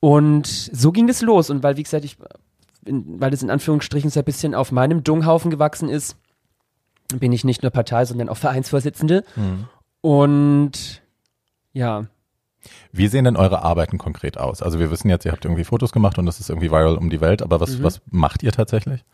[0.00, 1.50] Und so ging es los.
[1.50, 2.16] Und weil, wie gesagt, ich,
[2.84, 6.16] weil das in Anführungsstrichen so ein bisschen auf meinem Dunghaufen gewachsen ist,
[7.18, 9.24] bin ich nicht nur Partei, sondern auch Vereinsvorsitzende.
[10.00, 11.02] Und
[11.72, 12.06] ja,
[12.92, 14.62] Wie sehen denn eure Arbeiten konkret aus?
[14.62, 17.10] Also wir wissen jetzt, ihr habt irgendwie Fotos gemacht und das ist irgendwie viral um
[17.10, 19.04] die Welt, aber was, was macht ihr tatsächlich?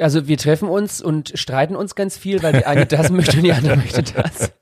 [0.00, 3.42] Also wir treffen uns und streiten uns ganz viel, weil die eine das möchte und
[3.42, 4.52] die andere möchte das.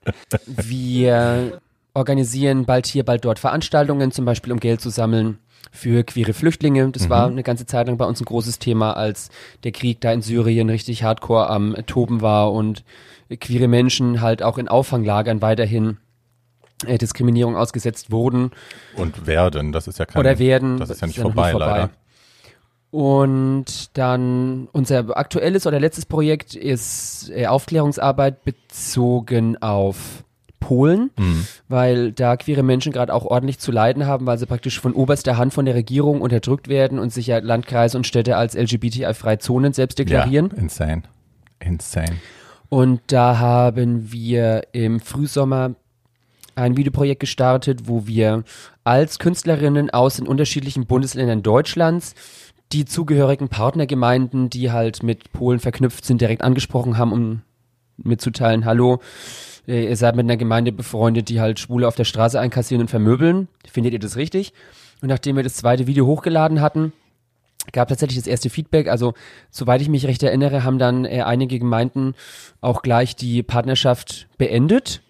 [0.45, 1.61] Wir
[1.93, 5.39] organisieren bald hier, bald dort Veranstaltungen, zum Beispiel um Geld zu sammeln
[5.71, 6.89] für queere Flüchtlinge.
[6.89, 9.29] Das war eine ganze Zeit lang bei uns ein großes Thema, als
[9.63, 12.83] der Krieg da in Syrien richtig hardcore am Toben war und
[13.39, 15.97] queere Menschen halt auch in Auffanglagern weiterhin
[16.85, 18.51] äh, Diskriminierung ausgesetzt wurden.
[18.95, 20.77] Und werden, das ist ja kein, Oder werden.
[20.77, 21.89] das ist ja nicht noch vorbei, leider.
[22.91, 30.25] Und dann unser aktuelles oder letztes Projekt ist äh, Aufklärungsarbeit bezogen auf
[30.61, 31.45] Polen, Mhm.
[31.67, 35.35] weil da queere Menschen gerade auch ordentlich zu leiden haben, weil sie praktisch von oberster
[35.37, 39.73] Hand von der Regierung unterdrückt werden und sich ja Landkreise und Städte als LGBTI-freie Zonen
[39.73, 40.51] selbst deklarieren.
[40.55, 41.01] Ja, insane.
[41.59, 42.15] Insane.
[42.69, 45.75] Und da haben wir im Frühsommer
[46.55, 48.43] ein Videoprojekt gestartet, wo wir
[48.85, 52.15] als Künstlerinnen aus den unterschiedlichen Bundesländern Deutschlands
[52.71, 57.41] die zugehörigen Partnergemeinden, die halt mit Polen verknüpft sind, direkt angesprochen haben, um
[57.97, 58.99] mitzuteilen, hallo,
[59.67, 63.47] ihr seid mit einer Gemeinde befreundet, die halt Schwule auf der Straße einkassieren und vermöbeln.
[63.69, 64.53] Findet ihr das richtig?
[65.01, 66.93] Und nachdem wir das zweite Video hochgeladen hatten,
[67.71, 68.87] gab tatsächlich das erste Feedback.
[68.87, 69.13] Also,
[69.49, 72.15] soweit ich mich recht erinnere, haben dann äh, einige Gemeinden
[72.59, 75.01] auch gleich die Partnerschaft beendet.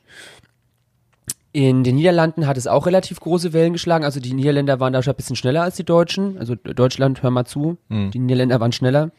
[1.54, 4.06] In den Niederlanden hat es auch relativ große Wellen geschlagen.
[4.06, 6.38] Also die Niederländer waren da schon ein bisschen schneller als die Deutschen.
[6.38, 7.78] Also Deutschland, hör mal zu.
[7.89, 9.12] Die Niederländer waren schneller.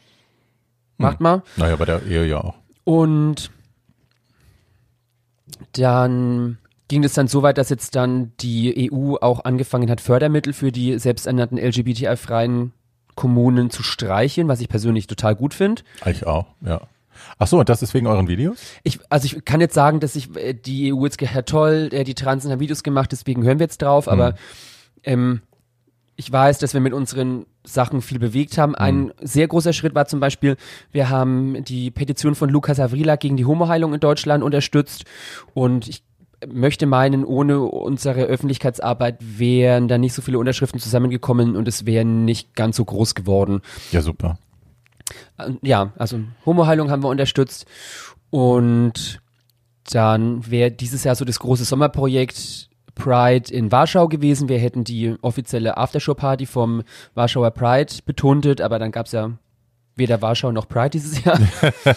[0.97, 1.43] Macht mal.
[1.57, 2.55] Naja, bei der Ehe ja auch.
[2.85, 3.51] Und
[5.73, 10.53] dann ging es dann so weit, dass jetzt dann die EU auch angefangen hat, Fördermittel
[10.53, 12.71] für die selbsternannten LGBTI-freien
[13.15, 15.83] Kommunen zu streichen, was ich persönlich total gut finde.
[16.05, 16.81] Ich auch, ja.
[17.37, 18.57] Ach so, und das ist wegen euren Videos?
[18.83, 21.89] Ich, also ich kann jetzt sagen, dass ich äh, die EU jetzt ge- Herr toll,
[21.91, 24.33] äh, die Transen haben Videos gemacht, deswegen hören wir jetzt drauf, aber
[25.03, 25.41] ähm,
[26.15, 28.75] ich weiß, dass wir mit unseren Sachen viel bewegt haben.
[28.75, 30.57] Ein sehr großer Schritt war zum Beispiel,
[30.91, 35.05] wir haben die Petition von Lukas Avrila gegen die Homoheilung in Deutschland unterstützt
[35.53, 36.03] und ich
[36.47, 42.05] möchte meinen, ohne unsere Öffentlichkeitsarbeit wären da nicht so viele Unterschriften zusammengekommen und es wäre
[42.05, 43.61] nicht ganz so groß geworden.
[43.91, 44.37] Ja, super.
[45.37, 47.65] Äh, ja, also Homoheilung haben wir unterstützt
[48.29, 49.21] und
[49.91, 54.49] dann wäre dieses Jahr so das große Sommerprojekt Pride in Warschau gewesen.
[54.49, 56.83] Wir hätten die offizielle Aftershow-Party vom
[57.15, 59.31] Warschauer Pride betuntet, aber dann gab es ja
[59.95, 61.39] weder Warschau noch Pride dieses Jahr.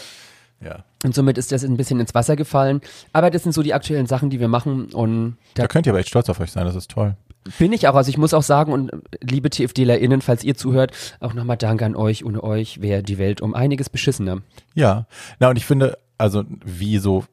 [0.64, 0.84] Ja.
[1.04, 2.80] Und somit ist das ein bisschen ins Wasser gefallen.
[3.12, 4.86] Aber das sind so die aktuellen Sachen, die wir machen.
[4.92, 7.16] Und da Da könnt ihr aber echt stolz auf euch sein, das ist toll.
[7.58, 7.94] bin ich auch.
[7.94, 8.90] Also ich muss auch sagen, und
[9.20, 12.24] liebe TFDlerInnen, falls ihr zuhört, auch nochmal Dank an euch.
[12.24, 14.38] Ohne euch wäre die Welt um einiges beschissener.
[14.74, 15.06] Ja.
[15.38, 17.24] Na, und ich finde, also wie so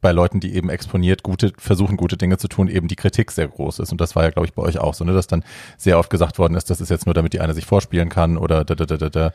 [0.00, 3.48] bei Leuten, die eben exponiert gute, versuchen gute Dinge zu tun, eben die Kritik sehr
[3.48, 3.92] groß ist.
[3.92, 5.44] Und das war ja, glaube ich, bei euch auch so, ne, dass dann
[5.76, 8.36] sehr oft gesagt worden ist, das ist jetzt nur, damit die eine sich vorspielen kann
[8.38, 9.32] oder da, da, da, da, da.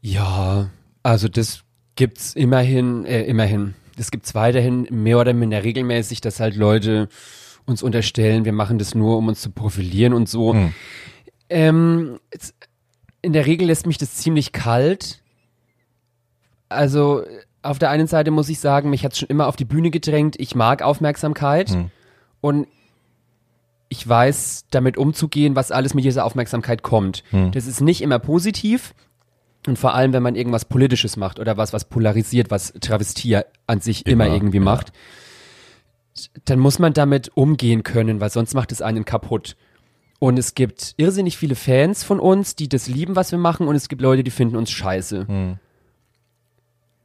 [0.00, 0.70] Ja,
[1.02, 1.62] also das
[1.96, 3.74] gibt's immerhin, äh, immerhin.
[3.96, 7.08] Das gibt's weiterhin mehr oder minder regelmäßig, dass halt Leute
[7.66, 10.54] uns unterstellen, wir machen das nur, um uns zu profilieren und so.
[10.54, 10.74] Hm.
[11.48, 12.18] Ähm,
[13.20, 15.22] in der Regel lässt mich das ziemlich kalt.
[16.68, 17.22] Also
[17.62, 20.36] auf der einen Seite muss ich sagen, mich hat's schon immer auf die Bühne gedrängt.
[20.38, 21.90] Ich mag Aufmerksamkeit Hm.
[22.40, 22.66] und
[23.88, 27.24] ich weiß damit umzugehen, was alles mit dieser Aufmerksamkeit kommt.
[27.30, 27.52] Hm.
[27.52, 28.94] Das ist nicht immer positiv.
[29.66, 33.80] Und vor allem, wenn man irgendwas Politisches macht oder was, was polarisiert, was Travestie an
[33.80, 34.64] sich immer, Immer, irgendwie ja.
[34.64, 34.92] macht,
[36.46, 39.56] dann muss man damit umgehen können, weil sonst macht es einen kaputt.
[40.18, 43.76] Und es gibt irrsinnig viele Fans von uns, die das lieben, was wir machen, und
[43.76, 45.26] es gibt Leute, die finden uns scheiße.
[45.28, 45.58] Hm.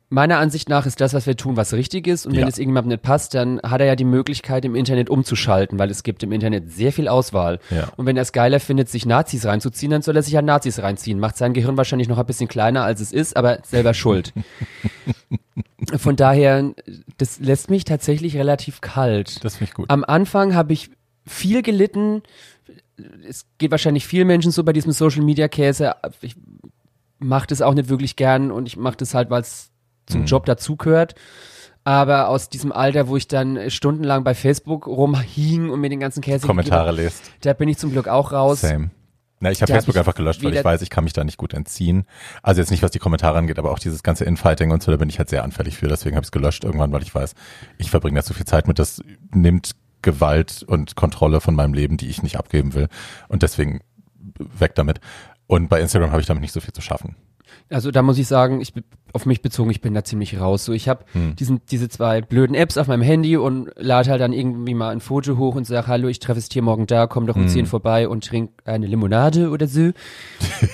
[0.10, 2.26] Meiner Ansicht nach ist das, was wir tun, was richtig ist.
[2.26, 2.48] Und wenn Ja.
[2.48, 6.02] es irgendjemandem nicht passt, dann hat er ja die Möglichkeit, im Internet umzuschalten, weil es
[6.04, 7.60] gibt im Internet sehr viel Auswahl.
[7.72, 7.90] Ja.
[7.98, 10.80] Und wenn er es geiler findet, sich Nazis reinzuziehen, dann soll er sich halt Nazis
[10.80, 11.20] reinziehen.
[11.20, 14.32] Macht sein Gehirn wahrscheinlich noch ein bisschen kleiner, als es ist, aber selber schuld.
[15.98, 16.74] Von daher,
[17.18, 19.44] das lässt mich tatsächlich relativ kalt.
[19.44, 19.90] Das finde ich gut.
[19.90, 20.90] Am Anfang habe ich
[21.26, 22.24] viel gelitten.
[23.28, 25.96] Es geht wahrscheinlich vielen Menschen so bei diesem Social Media Käse.
[26.22, 26.36] Ich
[27.20, 29.70] mache das auch nicht wirklich gern und ich mache das halt, weil es
[30.08, 31.16] zum Job dazugehört.
[31.84, 36.22] Aber aus diesem Alter, wo ich dann stundenlang bei Facebook rumhing und mir den ganzen
[36.22, 37.24] Käse Kommentare gegeben lest.
[37.26, 38.62] hab, da bin ich zum Glück auch raus.
[38.62, 38.90] Same.
[39.40, 41.24] Na, ich habe hab Facebook ich einfach gelöscht, weil ich weiß, ich kann mich da
[41.24, 42.06] nicht gut entziehen.
[42.42, 44.98] Also jetzt nicht, was die Kommentare angeht, aber auch dieses ganze Infighting und so, da
[44.98, 45.88] bin ich halt sehr anfällig für.
[45.88, 47.36] Deswegen habe ich es gelöscht irgendwann, weil ich weiß,
[47.78, 48.80] ich verbringe da zu viel Zeit mit.
[48.80, 49.02] Das
[49.34, 52.88] nimmt Gewalt und Kontrolle von meinem Leben, die ich nicht abgeben will.
[53.28, 53.82] Und deswegen
[54.38, 55.00] weg damit.
[55.46, 57.16] Und bei Instagram habe ich damit nicht so viel zu schaffen.
[57.70, 58.84] Also da muss ich sagen, ich bin
[59.14, 60.66] auf mich bezogen, ich bin da ziemlich raus.
[60.66, 61.36] So, ich habe Hm.
[61.38, 65.00] diesen diese zwei blöden Apps auf meinem Handy und lade halt dann irgendwie mal ein
[65.00, 67.50] Foto hoch und sag, hallo, ich treffe es hier morgen da, komm doch um Hm.
[67.50, 69.92] 10 vorbei und trink eine Limonade oder so.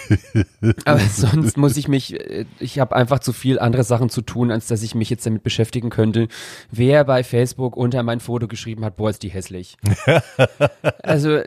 [0.85, 4.51] Aber sonst muss ich mich, äh, ich habe einfach zu viel andere Sachen zu tun,
[4.51, 6.27] als dass ich mich jetzt damit beschäftigen könnte,
[6.71, 9.77] wer bei Facebook unter mein Foto geschrieben hat, boah, ist die hässlich.
[11.03, 11.39] also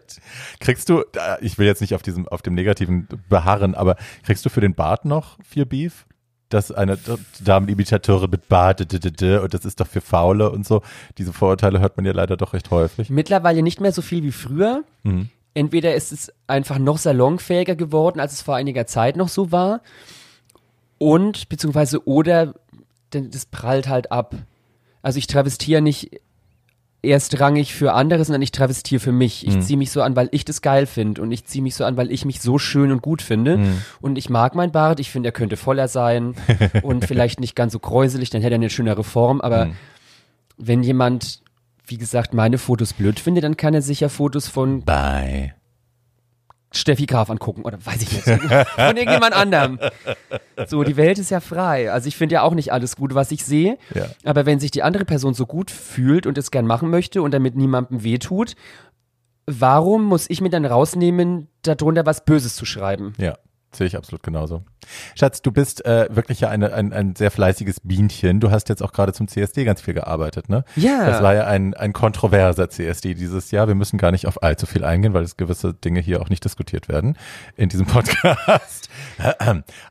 [0.61, 1.05] Kriegst du,
[1.41, 4.75] ich will jetzt nicht auf diesem, auf dem Negativen beharren, aber kriegst du für den
[4.75, 6.07] Bart noch viel Beef?
[6.49, 6.97] Dass eine
[7.41, 10.83] Damenimitateure mit d- und das ist doch für Faule und so.
[11.19, 13.11] Diese Vorurteile hört man ja leider doch recht häufig.
[13.11, 14.85] mittlerweile nicht mehr so viel wie früher.
[15.03, 15.29] Mhm.
[15.55, 19.81] Entweder ist es einfach noch salonfähiger geworden, als es vor einiger Zeit noch so war.
[20.99, 22.55] Und, beziehungsweise, oder,
[23.13, 24.35] denn das prallt halt ab.
[25.03, 26.21] Also ich travestiere nicht
[27.03, 29.47] erstrangig für andere, sondern ich travestiere für mich.
[29.47, 31.23] Ich ziehe mich so an, weil ich das geil finde.
[31.23, 33.59] Und ich ziehe mich so an, weil ich mich so schön und gut finde.
[34.01, 34.99] Und ich mag meinen Bart.
[34.99, 36.35] Ich finde, er könnte voller sein
[36.83, 39.41] und vielleicht nicht ganz so kräuselig, dann hätte er eine schönere Form.
[39.41, 39.71] Aber
[40.57, 41.43] wenn jemand,
[41.87, 45.55] wie gesagt, meine Fotos blöd findet, dann kann er sicher Fotos von Bye.
[46.77, 49.79] Steffi Graf angucken oder weiß ich nicht, von irgendjemand anderem.
[50.67, 51.91] So, die Welt ist ja frei.
[51.91, 53.79] Also ich finde ja auch nicht alles gut, was ich sehe.
[53.95, 54.07] Ja.
[54.25, 57.33] Aber wenn sich die andere Person so gut fühlt und es gern machen möchte und
[57.33, 58.55] damit niemandem wehtut,
[59.47, 63.15] warum muss ich mir dann rausnehmen, darunter was Böses zu schreiben?
[63.19, 63.37] Ja,
[63.73, 64.63] sehe ich absolut genauso.
[65.15, 68.41] Schatz, du bist äh, wirklich ja eine, ein, ein sehr fleißiges Bienchen.
[68.41, 70.65] Du hast jetzt auch gerade zum CSD ganz viel gearbeitet, ne?
[70.77, 71.07] Ja.
[71.07, 73.69] Das war ja ein, ein kontroverser CSD dieses Jahr.
[73.69, 76.45] Wir müssen gar nicht auf allzu viel eingehen, weil es gewisse Dinge hier auch nicht
[76.45, 77.17] diskutiert werden
[77.57, 78.89] in diesem Podcast.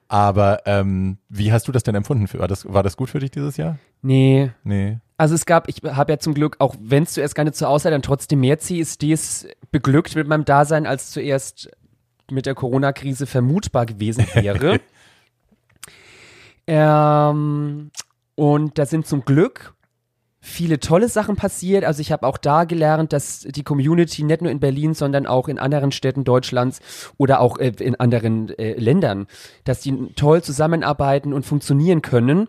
[0.07, 2.27] Aber ähm, wie hast du das denn empfunden?
[2.39, 3.77] War das, war das gut für dich dieses Jahr?
[4.01, 4.51] Nee.
[4.63, 4.99] Nee.
[5.17, 7.67] Also es gab, ich habe ja zum Glück, auch wenn es zuerst gar nicht so
[7.67, 11.69] aussah, dann trotzdem mehr CSDs beglückt mit meinem Dasein, als zuerst
[12.31, 14.79] mit der Corona-Krise vermutbar gewesen wäre.
[16.67, 17.91] ähm,
[18.35, 19.75] und da sind zum Glück
[20.45, 21.83] viele tolle Sachen passiert.
[21.83, 25.47] Also ich habe auch da gelernt, dass die Community nicht nur in Berlin, sondern auch
[25.47, 26.81] in anderen Städten Deutschlands
[27.17, 29.25] oder auch äh, in anderen äh, Ländern,
[29.63, 32.47] dass die toll zusammenarbeiten und funktionieren können.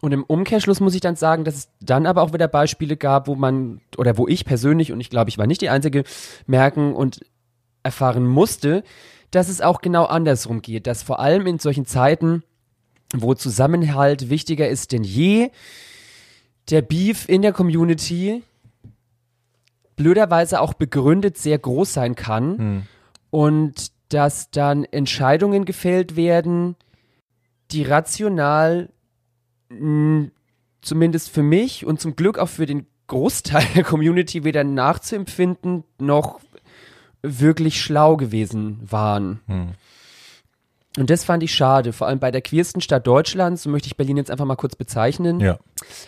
[0.00, 3.28] Und im Umkehrschluss muss ich dann sagen, dass es dann aber auch wieder Beispiele gab,
[3.28, 6.02] wo man, oder wo ich persönlich, und ich glaube, ich war nicht die Einzige,
[6.46, 7.20] merken und
[7.82, 8.82] erfahren musste,
[9.30, 12.42] dass es auch genau andersrum geht, dass vor allem in solchen Zeiten,
[13.14, 15.50] wo Zusammenhalt wichtiger ist denn je,
[16.70, 18.42] der Beef in der Community
[19.94, 22.86] blöderweise auch begründet sehr groß sein kann
[23.30, 26.76] und dass dann Entscheidungen gefällt werden,
[27.70, 28.90] die rational
[29.68, 30.28] mh,
[30.80, 36.40] zumindest für mich und zum Glück auch für den Großteil der Community weder nachzuempfinden noch
[37.22, 39.40] wirklich schlau gewesen waren.
[39.46, 39.68] Hm.
[40.98, 43.96] Und das fand ich schade, vor allem bei der queersten Stadt Deutschlands, so möchte ich
[43.96, 45.40] Berlin jetzt einfach mal kurz bezeichnen.
[45.40, 45.58] Ja.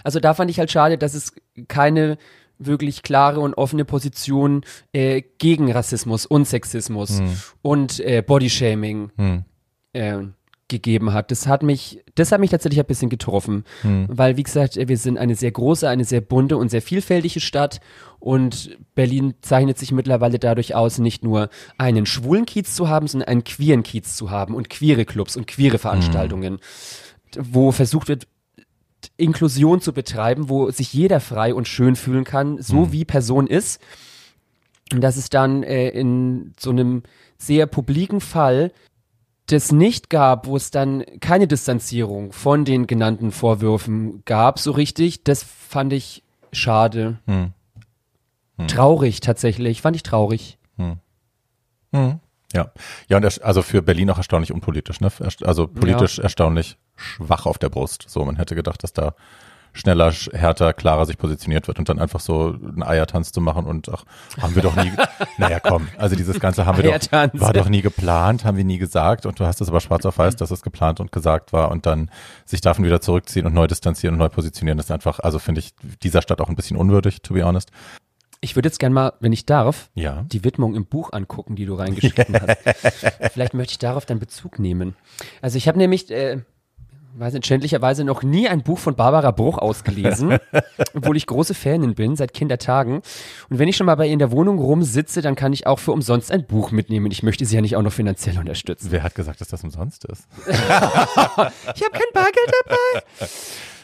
[0.03, 1.35] Also da fand ich halt schade, dass es
[1.69, 2.17] keine
[2.59, 7.21] wirklich klare und offene Position äh, gegen Rassismus und Sexismus
[7.63, 9.45] und äh, Bodyshaming Hm.
[9.93, 10.19] äh,
[10.69, 11.31] gegeben hat.
[11.31, 13.65] Das hat mich, das hat mich tatsächlich ein bisschen getroffen,
[14.09, 17.81] weil wie gesagt, wir sind eine sehr große, eine sehr bunte und sehr vielfältige Stadt
[18.21, 21.49] und Berlin zeichnet sich mittlerweile dadurch aus, nicht nur
[21.79, 25.47] einen schwulen Kiez zu haben, sondern einen queeren Kiez zu haben und queere Clubs und
[25.47, 26.59] queere Veranstaltungen,
[27.39, 28.27] wo versucht wird,
[29.17, 33.81] Inklusion zu betreiben, wo sich jeder frei und schön fühlen kann, so wie Person ist.
[34.93, 37.03] Und dass es dann äh, in so einem
[37.37, 38.73] sehr publiken Fall
[39.49, 45.25] das nicht gab, wo es dann keine Distanzierung von den genannten Vorwürfen gab, so richtig,
[45.25, 46.23] das fand ich
[46.53, 47.19] schade.
[47.27, 47.53] Hm.
[48.67, 50.59] Traurig tatsächlich, fand ich traurig.
[50.77, 52.21] Hm.
[52.53, 52.73] Ja.
[53.09, 55.11] Ja, und also für Berlin auch erstaunlich unpolitisch, ne?
[55.43, 58.05] Also politisch erstaunlich schwach auf der Brust.
[58.09, 59.15] So, man hätte gedacht, dass da
[59.79, 63.65] schneller, sch- härter, klarer sich positioniert wird und dann einfach so einen Eiertanz zu machen
[63.67, 64.05] und ach,
[64.41, 64.91] haben wir doch nie,
[65.39, 68.79] naja komm, also dieses Ganze haben wir doch, war doch nie geplant, haben wir nie
[68.79, 71.71] gesagt und du hast es aber schwarz auf weiß, dass es geplant und gesagt war
[71.71, 72.11] und dann
[72.45, 75.61] sich davon wieder zurückziehen und neu distanzieren und neu positionieren, das ist einfach, also finde
[75.61, 77.71] ich dieser Stadt auch ein bisschen unwürdig, to be honest.
[78.41, 80.25] Ich würde jetzt gerne mal, wenn ich darf, Ja.
[80.31, 82.59] die Widmung im Buch angucken, die du reingeschrieben hast.
[83.33, 84.95] Vielleicht möchte ich darauf dann Bezug nehmen.
[85.43, 86.43] Also ich habe nämlich, äh,
[87.15, 90.39] weiß nicht, schändlicherweise noch nie ein Buch von Barbara Bruch ausgelesen,
[90.95, 93.03] obwohl ich große Fanin bin, seit Kindertagen.
[93.49, 95.79] Und wenn ich schon mal bei ihr in der Wohnung rumsitze, dann kann ich auch
[95.79, 97.11] für umsonst ein Buch mitnehmen.
[97.11, 98.89] Ich möchte sie ja nicht auch noch finanziell unterstützen.
[98.91, 100.27] Wer hat gesagt, dass das umsonst ist?
[101.75, 103.27] Ich habe kein Bargeld dabei.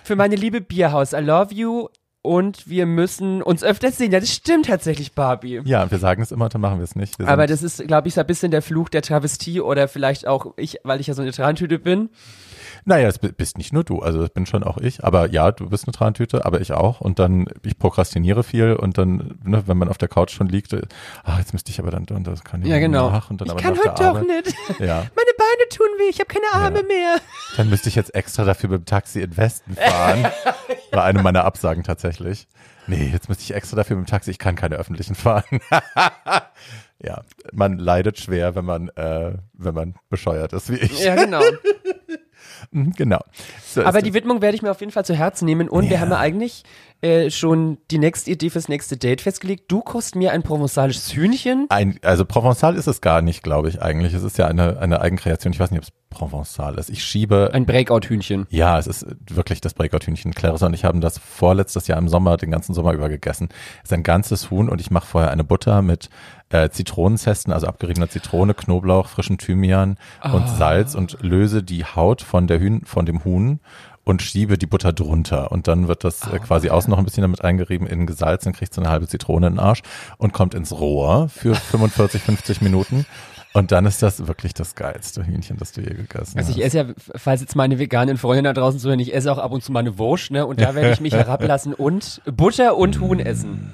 [0.04, 1.88] Für meine liebe Bierhaus, I love you.
[2.24, 4.10] Und wir müssen uns öfters sehen.
[4.10, 5.60] Ja, das stimmt tatsächlich, Barbie.
[5.64, 7.18] Ja, wir sagen es immer, dann machen wir es nicht.
[7.18, 10.26] Wir Aber das ist, glaube ich, so ein bisschen der Fluch der Travestie oder vielleicht
[10.26, 12.08] auch ich, weil ich ja so eine Trantüte bin.
[12.86, 15.52] Naja, es bi- bist nicht nur du, also das bin schon auch ich, aber ja,
[15.52, 19.62] du bist eine Trantüte, aber ich auch und dann, ich prokrastiniere viel und dann, ne,
[19.66, 20.82] wenn man auf der Couch schon liegt, äh,
[21.24, 23.10] ah, jetzt müsste ich aber dann, und das kann ich Ja, genau.
[23.10, 24.24] nach und dann ich aber kann heute Arbeit.
[24.26, 24.54] nicht.
[24.80, 25.33] Ja, Meine
[25.64, 26.84] Beine tun weh, ich habe keine Arme Ja.
[26.86, 27.16] mehr.
[27.56, 30.26] dann müsste ich jetzt extra dafür mit dem Taxi in Westen fahren.
[30.92, 32.46] War eine meiner Absagen tatsächlich.
[32.86, 35.60] Nee, jetzt müsste ich extra dafür mit dem Taxi, ich kann keine öffentlichen fahren.
[37.02, 41.00] ja, man leidet schwer, wenn man, äh, wenn man bescheuert ist wie ich.
[41.02, 41.40] Ja, genau.
[42.70, 43.20] Mhm, Genau.
[43.64, 45.68] So Aber die Widmung werde ich mir auf jeden Fall zu Herzen nehmen.
[45.68, 46.00] Und wir Ja.
[46.00, 46.64] haben ja eigentlich
[47.04, 49.64] äh, schon die nächste Idee fürs nächste Date festgelegt.
[49.68, 51.66] Du kochst mir ein provenzalisches Hühnchen.
[51.68, 54.14] Ein, also Provençal ist es gar nicht, glaube ich, eigentlich.
[54.14, 55.52] Es ist ja eine, eine Eigenkreation.
[55.52, 56.88] Ich weiß nicht, ob es Provençal ist.
[56.88, 57.50] Ich schiebe.
[57.52, 58.46] Ein Breakout-Hühnchen.
[58.48, 60.32] ja, es ist wirklich das Breakout-Hühnchen.
[60.32, 63.48] Clarissa und ich haben das vorletztes Jahr im Sommer, den ganzen Sommer über gegessen.
[63.82, 66.08] Es ist ein ganzes Huhn und ich mache vorher eine Butter mit
[66.48, 72.46] äh, Zitronenzesten, also abgeriebener Zitrone, Knoblauch, frischen Thymian und Salz und löse die Haut von
[72.46, 73.60] der Hühn, von dem Huhn
[74.04, 75.50] und schiebe die Butter drunter.
[75.50, 78.74] Und dann wird das äh, quasi außen noch ein bisschen damit eingerieben, innen gesalzen, kriegt
[78.74, 79.82] so eine halbe Zitrone in den Arsch
[80.18, 83.06] und kommt ins Rohr für 45, 50 Minuten.
[83.54, 86.56] Und dann ist das wirklich das geilste Hühnchen, das du je gegessen Also hast.
[86.56, 86.84] ich esse ja,
[87.14, 89.78] falls jetzt meine veganen Freunde da draußen zuhören, ich esse auch ab und zu mal
[89.78, 90.44] eine Wurst, ne?
[90.44, 93.72] Und da werde ich mich herablassen und Butter und Huhn essen.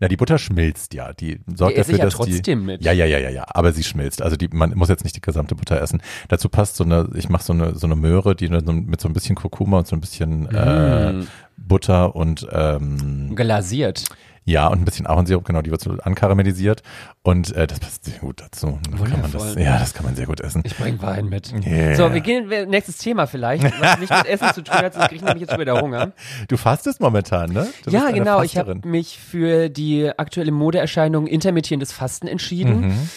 [0.00, 1.12] Na, die Butter schmilzt ja.
[1.12, 2.84] Die sorgt Die dafür, ich ja dass trotzdem die, mit.
[2.84, 3.44] Ja, ja, ja, ja, ja.
[3.48, 4.22] Aber sie schmilzt.
[4.22, 6.02] Also die, man muss jetzt nicht die gesamte Butter essen.
[6.28, 9.12] Dazu passt so eine, ich mache so eine so eine Möhre, die mit so ein
[9.12, 10.54] bisschen Kurkuma und so ein bisschen Mm.
[10.54, 11.24] äh,
[11.56, 14.04] Butter und ähm, Glasiert.
[14.48, 15.44] Ja und ein bisschen Ahornsirup.
[15.44, 16.82] Genau, die wird so ankaramellisiert
[17.22, 18.78] und äh, das passt sehr gut dazu.
[18.90, 20.62] Kann man das, ja, das kann man sehr gut essen.
[20.64, 21.52] Ich bring Wein mit.
[21.66, 21.94] Yeah.
[21.94, 25.16] So, wir gehen nächstes Thema vielleicht, was nicht mit Essen zu tun hat, sonst kriege
[25.16, 26.12] ich nämlich jetzt schon wieder Hunger.
[26.48, 27.68] Du fastest momentan, ne?
[27.84, 28.42] Du ja, genau.
[28.42, 32.88] Ich habe mich für die aktuelle Modeerscheinung intermittierendes Fasten entschieden.
[32.88, 33.08] Mhm.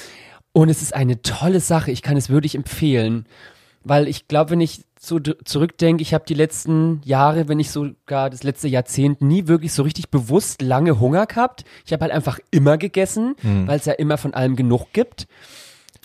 [0.53, 1.91] Und es ist eine tolle Sache.
[1.91, 3.25] Ich kann es wirklich empfehlen.
[3.83, 8.29] Weil ich glaube, wenn ich so zurückdenke, ich habe die letzten Jahre, wenn nicht sogar
[8.29, 11.65] das letzte Jahrzehnt, nie wirklich so richtig bewusst lange Hunger gehabt.
[11.87, 15.27] Ich habe halt einfach immer gegessen, weil es ja immer von allem genug gibt.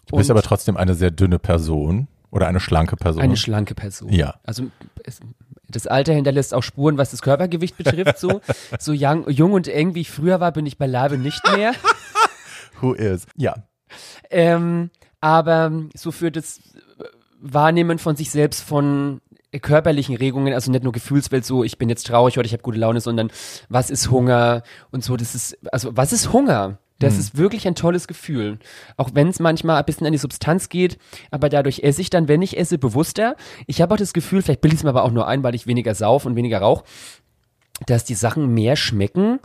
[0.06, 3.22] Du bist Und aber trotzdem eine sehr dünne Person oder eine schlanke Person.
[3.22, 4.10] eine schlanke Person.
[4.10, 4.36] Ja.
[4.44, 4.68] Also
[5.04, 5.20] es,
[5.68, 8.18] das Alter hinterlässt auch Spuren, was das Körpergewicht betrifft.
[8.18, 8.40] So,
[8.78, 11.72] so young, jung und eng wie ich früher war, bin ich beileibe nicht mehr.
[12.80, 13.26] Who is?
[13.36, 13.56] Ja.
[14.30, 14.90] Ähm,
[15.20, 16.60] aber so für das
[17.40, 19.20] Wahrnehmen von sich selbst von
[19.60, 22.78] körperlichen Regungen, also nicht nur Gefühlswelt, so ich bin jetzt traurig oder ich habe gute
[22.78, 23.30] Laune, sondern
[23.68, 26.78] was ist Hunger und so, das ist, also was ist Hunger?
[26.98, 28.58] Das ist wirklich ein tolles Gefühl.
[28.96, 30.96] Auch wenn es manchmal ein bisschen an die Substanz geht,
[31.30, 33.36] aber dadurch esse ich dann, wenn ich esse, bewusster.
[33.66, 35.54] Ich habe auch das Gefühl, vielleicht bilde ich es mir aber auch nur ein, weil
[35.54, 36.84] ich weniger sauf und weniger rauch,
[37.84, 39.40] dass die Sachen mehr schmecken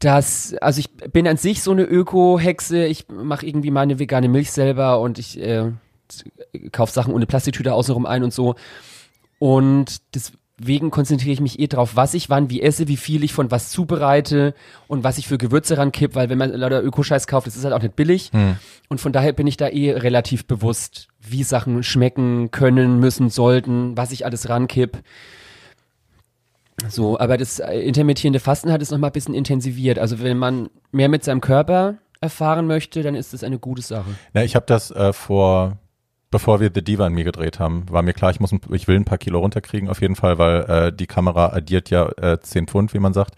[0.00, 4.50] dass, also ich bin an sich so eine Öko-Hexe, ich mache irgendwie meine vegane Milch
[4.50, 5.72] selber und ich äh,
[6.72, 8.54] kaufe Sachen ohne Plastiktüte außenrum ein und so.
[9.38, 13.32] Und deswegen konzentriere ich mich eh drauf, was ich wann wie esse, wie viel ich
[13.32, 14.54] von was zubereite
[14.88, 17.74] und was ich für Gewürze rankipp, weil wenn man lauter Ökoscheiß kauft, das ist halt
[17.74, 18.30] auch nicht billig.
[18.88, 23.96] Und von daher bin ich da eh relativ bewusst, wie Sachen schmecken können, müssen, sollten,
[23.96, 24.98] was ich alles rankipp.
[26.88, 29.98] So, aber das äh, intermittierende Fasten hat es nochmal ein bisschen intensiviert.
[29.98, 34.10] Also wenn man mehr mit seinem Körper erfahren möchte, dann ist das eine gute Sache.
[34.32, 35.78] Na, ich habe das äh, vor,
[36.30, 38.88] bevor wir The Diva in mir gedreht haben, war mir klar, ich muss, ein, ich
[38.88, 42.40] will ein paar Kilo runterkriegen auf jeden Fall, weil äh, die Kamera addiert ja äh,
[42.40, 43.34] 10 Pfund, wie man sagt.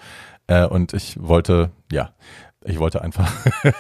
[0.47, 2.11] Äh, und ich wollte, ja,
[2.65, 3.31] ich wollte einfach.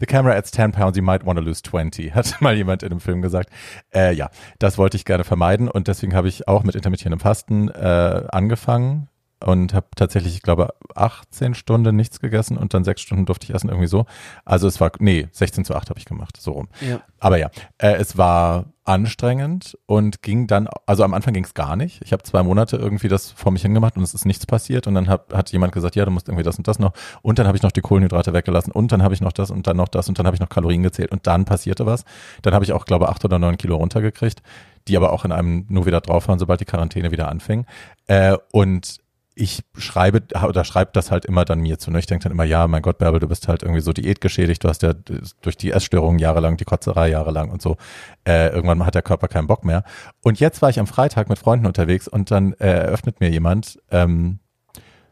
[0.00, 2.90] The camera adds 10 pounds, you might want to lose 20, hat mal jemand in
[2.90, 3.50] einem Film gesagt.
[3.94, 7.68] Äh, ja, das wollte ich gerne vermeiden und deswegen habe ich auch mit intermittierendem Fasten
[7.68, 9.08] äh, angefangen
[9.44, 13.54] und habe tatsächlich, ich glaube, 18 Stunden nichts gegessen und dann sechs Stunden durfte ich
[13.54, 14.06] essen, irgendwie so.
[14.44, 16.68] Also es war, nee, 16 zu 8 habe ich gemacht, so rum.
[16.80, 17.00] Ja.
[17.18, 21.76] Aber ja, äh, es war anstrengend und ging dann, also am Anfang ging es gar
[21.76, 22.02] nicht.
[22.02, 24.94] Ich habe zwei Monate irgendwie das vor mich hingemacht und es ist nichts passiert und
[24.94, 27.46] dann hat, hat jemand gesagt, ja, du musst irgendwie das und das noch und dann
[27.46, 29.88] habe ich noch die Kohlenhydrate weggelassen und dann habe ich noch das und dann noch
[29.88, 32.04] das und dann habe ich noch Kalorien gezählt und dann passierte was.
[32.42, 34.42] Dann habe ich auch, glaube acht oder neun Kilo runtergekriegt,
[34.88, 37.66] die aber auch in einem nur wieder drauf waren, sobald die Quarantäne wieder anfing.
[38.06, 38.98] Äh, und
[39.40, 41.90] ich schreibe oder schreibe das halt immer dann mir zu.
[41.90, 41.98] Ne?
[41.98, 44.68] Ich denke dann immer, ja, mein Gott, Bärbel, du bist halt irgendwie so diätgeschädigt, du
[44.68, 44.92] hast ja
[45.40, 47.78] durch die Essstörungen jahrelang, die Kotzerei jahrelang und so,
[48.26, 49.82] äh, irgendwann hat der Körper keinen Bock mehr.
[50.22, 53.78] Und jetzt war ich am Freitag mit Freunden unterwegs und dann äh, eröffnet mir jemand,
[53.90, 54.40] ähm,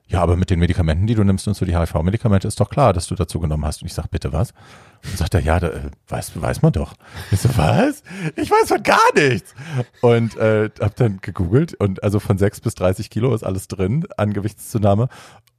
[0.09, 2.95] ja, aber mit den Medikamenten, die du nimmst und so die HIV-Medikamente, ist doch klar,
[2.95, 3.83] dass du dazu genommen hast.
[3.83, 4.53] Und ich sag, bitte was?
[5.05, 6.95] Und sagt er, ja, da, äh, weiß, weiß man doch.
[7.31, 8.03] Ich so, was?
[8.37, 9.55] Ich weiß von gar nichts.
[10.01, 14.07] Und äh, hab dann gegoogelt und also von 6 bis 30 Kilo ist alles drin
[14.17, 15.09] an Gewichtszunahme.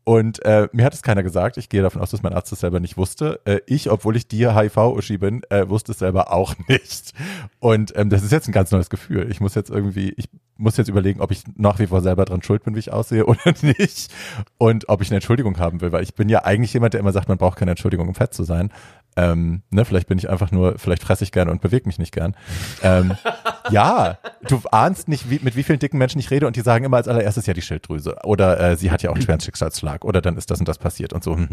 [0.09, 1.57] Und äh, mir hat es keiner gesagt.
[1.57, 3.41] Ich gehe davon aus, dass mein Arzt es selber nicht wusste.
[3.45, 7.13] Äh, ich, obwohl ich dir HIV-Uschi bin, äh, wusste es selber auch nicht.
[7.59, 9.29] Und ähm, das ist jetzt ein ganz neues Gefühl.
[9.29, 12.41] Ich muss jetzt irgendwie, ich muss jetzt überlegen, ob ich nach wie vor selber dran
[12.41, 14.11] schuld bin, wie ich aussehe oder nicht.
[14.57, 17.11] Und ob ich eine Entschuldigung haben will, weil ich bin ja eigentlich jemand, der immer
[17.11, 18.71] sagt, man braucht keine Entschuldigung, um fett zu sein.
[19.19, 22.13] Ähm, ne, vielleicht bin ich einfach nur, vielleicht fresse ich gerne und bewege mich nicht
[22.13, 22.35] gern.
[22.81, 23.17] Ähm,
[23.69, 24.17] ja,
[24.47, 26.97] du ahnst nicht, wie, mit wie vielen dicken Menschen ich rede und die sagen immer
[26.97, 30.21] als allererstes ja die Schilddrüse oder äh, sie hat ja auch einen schweren Schicksalsschlag oder
[30.21, 31.37] dann ist das und das passiert und so.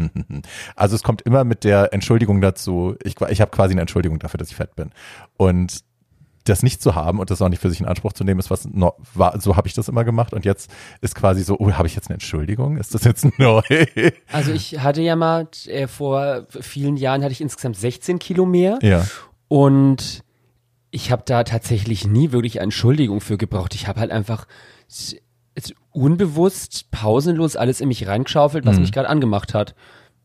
[0.75, 2.95] Also es kommt immer mit der Entschuldigung dazu.
[3.03, 4.91] Ich, ich habe quasi eine Entschuldigung dafür, dass ich fett bin.
[5.35, 5.83] Und
[6.49, 8.49] das nicht zu haben und das auch nicht für sich in Anspruch zu nehmen, ist
[8.49, 10.69] was no, war, so habe ich das immer gemacht und jetzt
[11.01, 12.77] ist quasi so, oh, habe ich jetzt eine Entschuldigung?
[12.77, 13.61] Ist das jetzt neu?
[14.31, 18.79] Also ich hatte ja mal äh, vor vielen Jahren hatte ich insgesamt 16 Kilo mehr
[18.81, 19.05] Ja.
[19.47, 20.23] und
[20.91, 23.75] ich habe da tatsächlich nie wirklich eine Entschuldigung für gebraucht.
[23.75, 24.47] Ich habe halt einfach
[25.91, 28.81] unbewusst, pausenlos alles in mich reingeschaufelt, was Mhm.
[28.83, 29.75] mich gerade angemacht hat.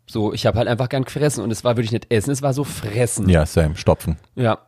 [0.06, 2.52] So, ich habe halt einfach gern gefressen und es war wirklich nicht essen, es war
[2.52, 3.28] so fressen.
[3.28, 4.18] Ja, same, stopfen.
[4.34, 4.58] Ja,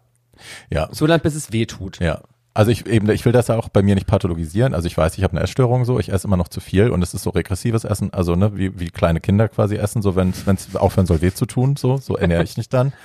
[0.70, 0.89] Ja.
[0.93, 2.01] so lange bis es weh tut.
[2.01, 2.20] Ja.
[2.57, 4.74] Also ich eben, ich will das auch bei mir nicht pathologisieren.
[4.74, 7.03] Also ich weiß, ich habe eine Essstörung so, ich esse immer noch zu viel und
[7.03, 10.30] es ist so regressives Essen, also ne, wie, wie kleine Kinder quasi essen, so wenn
[10.30, 12.93] es aufhören soll, weh zu tun, so, so ernähre ich mich dann.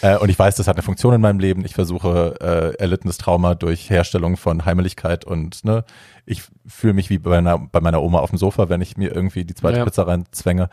[0.00, 1.64] Äh, und ich weiß, das hat eine Funktion in meinem Leben.
[1.64, 5.84] Ich versuche äh, erlittenes Trauma durch Herstellung von Heimlichkeit und ne,
[6.24, 9.12] ich fühle mich wie bei meiner, bei meiner Oma auf dem Sofa, wenn ich mir
[9.12, 9.84] irgendwie die zweite Ja.
[9.84, 10.70] Pizza reinzwänge.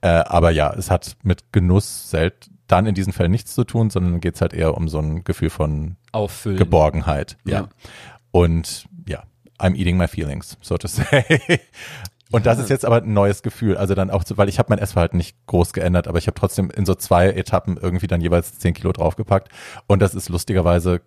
[0.00, 3.90] Äh, aber ja, es hat mit Genuss selten dann in diesen Fällen nichts zu tun,
[3.90, 6.58] sondern geht es halt eher um so ein Gefühl von Auffüllen.
[6.58, 7.36] Geborgenheit.
[7.44, 7.52] Ja.
[7.52, 7.68] Ja.
[8.30, 9.22] Und ja,
[9.58, 11.24] I'm eating my feelings, so to say.
[12.34, 13.76] Und das ist jetzt aber ein neues Gefühl.
[13.76, 16.68] Also dann auch, weil ich habe mein Essverhalten nicht groß geändert, aber ich habe trotzdem
[16.68, 19.50] in so zwei Etappen irgendwie dann jeweils 10 Kilo draufgepackt.
[19.86, 21.00] Und das ist lustigerweise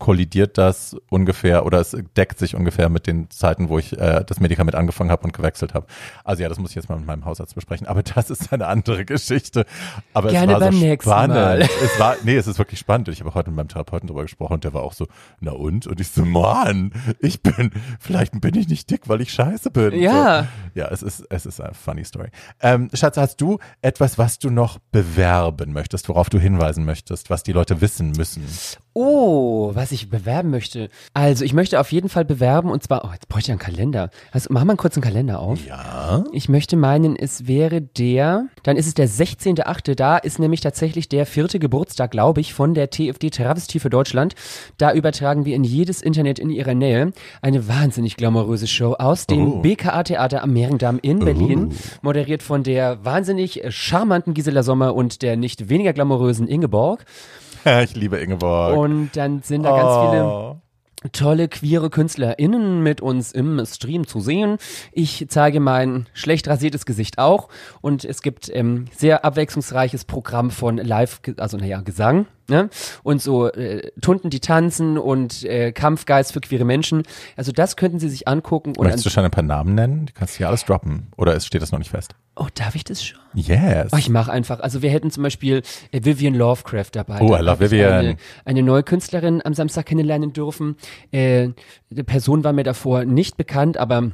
[0.00, 4.40] kollidiert das ungefähr oder es deckt sich ungefähr mit den Zeiten, wo ich äh, das
[4.40, 5.86] Medikament angefangen habe und gewechselt habe.
[6.24, 7.86] Also ja, das muss ich jetzt mal mit meinem Hausarzt besprechen.
[7.86, 9.66] Aber das ist eine andere Geschichte.
[10.14, 11.36] Aber Gerne es war beim so nächsten spannend.
[11.36, 11.60] Mal.
[11.82, 13.08] Es war, nee, es ist wirklich spannend.
[13.08, 15.06] Ich habe heute mit meinem Therapeuten darüber gesprochen und der war auch so,
[15.40, 15.86] na und?
[15.86, 19.98] Und ich so, Mann, ich bin, vielleicht bin ich nicht dick, weil ich scheiße bin.
[20.00, 20.42] Ja.
[20.42, 20.80] So.
[20.80, 22.28] Ja, es ist, es ist eine funny story.
[22.60, 27.42] Ähm, Schatz, hast du etwas, was du noch bewerben möchtest, worauf du hinweisen möchtest, was
[27.42, 28.44] die Leute wissen müssen?
[28.92, 30.88] Oh, was ich bewerben möchte.
[31.14, 34.10] Also, ich möchte auf jeden Fall bewerben und zwar, oh, jetzt bräuchte ich einen Kalender.
[34.32, 35.64] Also, mach mal einen kurzen Kalender auf.
[35.66, 36.24] Ja.
[36.32, 39.94] Ich möchte meinen, es wäre der, dann ist es der 16.8.
[39.94, 44.34] Da ist nämlich tatsächlich der vierte Geburtstag, glaube ich, von der TFD Travestie für Deutschland.
[44.78, 47.12] Da übertragen wir in jedes Internet in ihrer Nähe
[47.42, 49.56] eine wahnsinnig glamouröse Show aus dem Oh.
[49.62, 51.72] BKA Theater am Mehringdamm in Berlin.
[52.02, 57.04] Moderiert von der wahnsinnig charmanten Gisela Sommer und der nicht weniger glamourösen Ingeborg.
[57.84, 58.76] Ich liebe Ingeborg.
[58.76, 60.56] Und dann sind da ganz viele Oh.
[61.12, 64.58] tolle queere KünstlerInnen mit uns im Stream zu sehen.
[64.92, 67.48] Ich zeige mein schlecht rasiertes Gesicht auch
[67.80, 72.68] und es gibt ähm, sehr abwechslungsreiches Programm von Live, also naja, Gesang ne?
[73.02, 77.04] und so äh, Tunden, die tanzen und äh, Kampfgeist für queere Menschen.
[77.36, 78.74] Also das könnten Sie sich angucken.
[78.76, 80.06] Und Möchtest du schon ein paar Namen nennen?
[80.06, 81.08] Du kannst hier alles droppen.
[81.16, 82.14] Oder es steht das noch nicht fest?
[82.40, 83.18] oh, darf ich das schon?
[83.34, 83.92] Yes.
[83.92, 84.60] Oh, ich mache einfach.
[84.60, 87.20] Also wir hätten zum Beispiel äh, Vivian Lovecraft dabei.
[87.20, 87.92] Oh, I love Vivian.
[87.92, 90.76] Eine, eine neue Künstlerin am Samstag kennenlernen dürfen.
[91.12, 91.50] Äh,
[91.90, 94.10] die Person war mir davor nicht bekannt, aber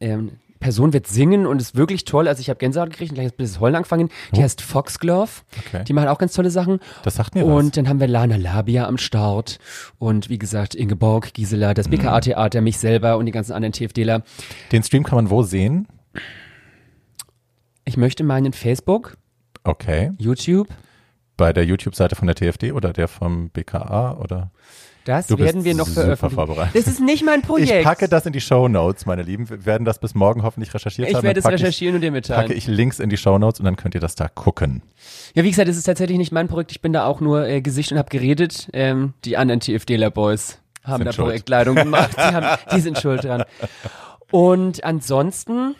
[0.00, 0.32] ähm,
[0.62, 2.26] Person wird singen und ist wirklich toll.
[2.28, 4.08] Also ich habe Gänsehaut gekriegt und gleich ein bisschen Heulen angefangen.
[4.34, 5.42] Die heißt Foxglove.
[5.66, 5.84] Okay.
[5.84, 6.78] Die machen auch ganz tolle Sachen.
[7.02, 9.58] Das sagt mir Und dann haben wir Lana Labia am Start
[9.98, 14.20] und wie gesagt Ingeborg, Gisela, das BKA-Theater, mich selber und die ganzen anderen TFDler.
[14.20, 14.68] was.
[14.72, 15.86] Den Stream kann man wo sehen?
[17.84, 19.16] Ich möchte meinen Facebook,
[19.64, 20.12] Okay.
[20.18, 20.68] YouTube,
[21.36, 24.50] Bei der YouTube-Seite von der TFD oder der vom BKA oder?
[25.04, 26.56] Das Du werden wir noch veröffentlichen.
[26.74, 27.70] Das ist nicht mein Projekt.
[27.72, 29.48] Ich packe das in die Show Notes, meine Lieben.
[29.50, 31.22] Wir werden das bis morgen hoffentlich recherchiert Ich haben.
[31.24, 32.42] werde es recherchieren und dir Ich, mitteilen.
[32.42, 34.82] packe ich Links in die Show Notes und dann könnt ihr das da gucken.
[35.34, 36.72] Ja, wie gesagt, es ist tatsächlich nicht mein Projekt.
[36.72, 38.68] Ich bin da auch nur äh, Gesicht und habe geredet.
[38.72, 41.26] Ähm, die anderen TFDler Boys haben Sind da schuld.
[41.26, 42.12] Projektleitung gemacht.
[42.16, 43.44] Die, haben, die sind schuld dran.
[44.30, 45.74] Und ansonsten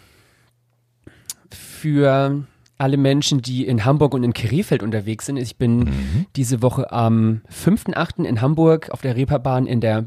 [1.50, 2.44] für
[2.82, 5.36] alle Menschen, die in Hamburg und in Krefeld unterwegs sind.
[5.36, 6.26] Ich bin Mhm.
[6.36, 8.24] diese Woche am 5.8.
[8.24, 10.04] in Hamburg auf der Reeperbahn in der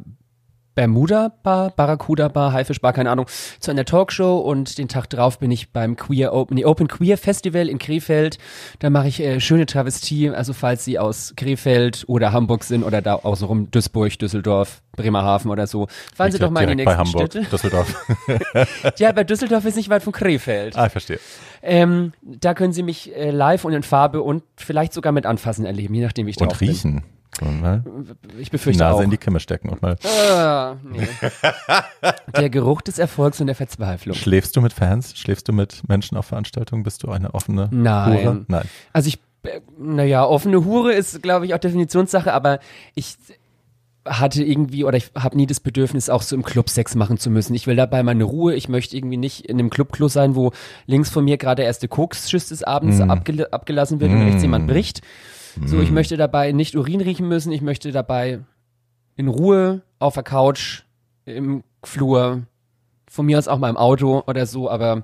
[0.75, 3.25] Bermuda Bar, Barracuda Bar, Haifisch Bar, keine Ahnung,
[3.59, 7.17] zu einer Talkshow und den Tag drauf bin ich beim Queer Open, nee, Open Queer
[7.17, 8.37] Festival in Krefeld.
[8.79, 13.01] Da mache ich äh, schöne Travestie, also falls Sie aus Krefeld oder Hamburg sind oder
[13.01, 16.75] da außenrum Duisburg, Düsseldorf, Bremerhaven oder so, fahren Sie Liegt ja doch mal in die
[16.75, 17.49] nächsten bei Hamburg, Städte.
[17.49, 18.05] Düsseldorf.
[18.97, 20.75] Ja, bei Düsseldorf ist nicht weit von Krefeld.
[20.77, 21.19] ah, ich verstehe.
[21.61, 25.65] Ähm, da können Sie mich äh, live und in Farbe und vielleicht sogar mit Anfassen
[25.65, 26.69] erleben, je nachdem wie ich drauf Und bin.
[26.69, 27.03] riechen.
[27.41, 27.83] Und mal
[28.39, 29.01] Ich die befürchte Nase auch.
[29.01, 29.97] in die Kimme stecken und mal.
[30.05, 31.07] Ah, nee.
[32.37, 34.15] der Geruch des Erfolgs und der Verzweiflung.
[34.15, 35.17] Schläfst du mit Fans?
[35.17, 36.83] Schläfst du mit Menschen auf Veranstaltungen?
[36.83, 38.13] Bist du eine offene Nein.
[38.23, 38.45] Hure?
[38.47, 38.65] Nein.
[38.93, 42.59] Also ich, äh, naja, offene Hure ist, glaube ich, auch Definitionssache, aber
[42.93, 43.15] ich
[44.07, 47.31] hatte irgendwie oder ich habe nie das Bedürfnis, auch so im Club Sex machen zu
[47.31, 47.55] müssen.
[47.55, 48.53] Ich will dabei meine Ruhe.
[48.53, 50.51] Ich möchte irgendwie nicht in einem Clubklo sein, wo
[50.85, 53.09] links von mir gerade der erste Koksschiss des Abends Mm.
[53.09, 55.01] abgel abgelassen wird und rechts jemand bricht.
[55.63, 57.51] So, ich möchte dabei nicht Urin riechen müssen.
[57.51, 58.41] Ich möchte dabei
[59.15, 60.83] in Ruhe auf der Couch,
[61.25, 62.43] im Flur,
[63.07, 65.03] von mir aus auch mal im Auto oder so, aber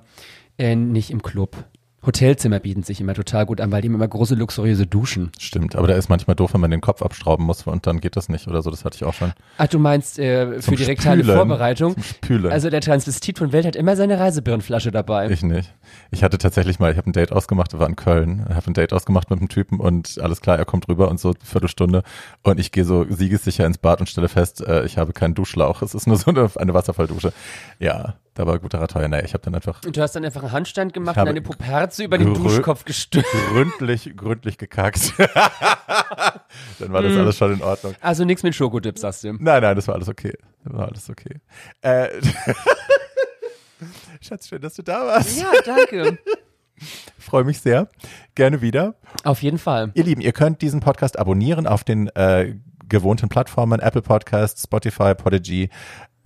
[0.58, 1.64] äh, nicht im Club.
[2.04, 5.30] Hotelzimmer bieten sich immer total gut an, weil die haben immer große luxuriöse Duschen.
[5.38, 8.16] Stimmt, aber da ist manchmal doof, wenn man den Kopf abstrauben muss und dann geht
[8.16, 8.70] das nicht oder so.
[8.70, 9.32] Das hatte ich auch schon.
[9.58, 11.22] Ach, du meinst äh, für die rektale.
[11.24, 11.94] Vorbereitung?
[11.94, 12.52] Zum Spülen.
[12.52, 15.30] Also der Transvestit von Welt hat immer seine Reisebirnenflasche dabei.
[15.30, 15.72] Ich nicht.
[16.10, 18.92] Ich hatte tatsächlich mal, ich habe ein Date ausgemacht, waren in Köln, habe ein Date
[18.92, 22.02] ausgemacht mit einem Typen und alles klar, er kommt rüber und so eine Viertelstunde
[22.42, 25.82] und ich gehe so siegessicher ins Bad und stelle fest, äh, ich habe keinen Duschlauch.
[25.82, 27.32] Es ist nur so eine, eine Wasserfalldusche.
[27.78, 29.08] Ja, da war guter Rat teuer.
[29.08, 31.42] Naja, ich habe dann einfach Und du hast dann einfach einen Handstand gemacht und deine
[31.42, 33.28] Puperze über den Duschkopf gestülpt.
[33.50, 35.12] gründlich, gründlich gekackt.
[35.18, 37.94] dann war das alles schon in Ordnung.
[38.00, 39.32] Also nichts mit Schokodip, sagst du.
[39.34, 40.32] Nein, nein, das war alles okay.
[40.64, 41.40] Das war alles okay.
[41.82, 42.08] Äh,
[44.20, 45.38] Schatz, schön, dass du da warst.
[45.40, 46.18] Ja, danke.
[47.18, 47.88] Freue mich sehr.
[48.34, 48.94] Gerne wieder.
[49.24, 49.90] Auf jeden Fall.
[49.94, 52.54] Ihr Lieben, ihr könnt diesen Podcast abonnieren auf den äh,
[52.88, 55.70] gewohnten Plattformen, Apple Podcasts, Spotify, Podigy,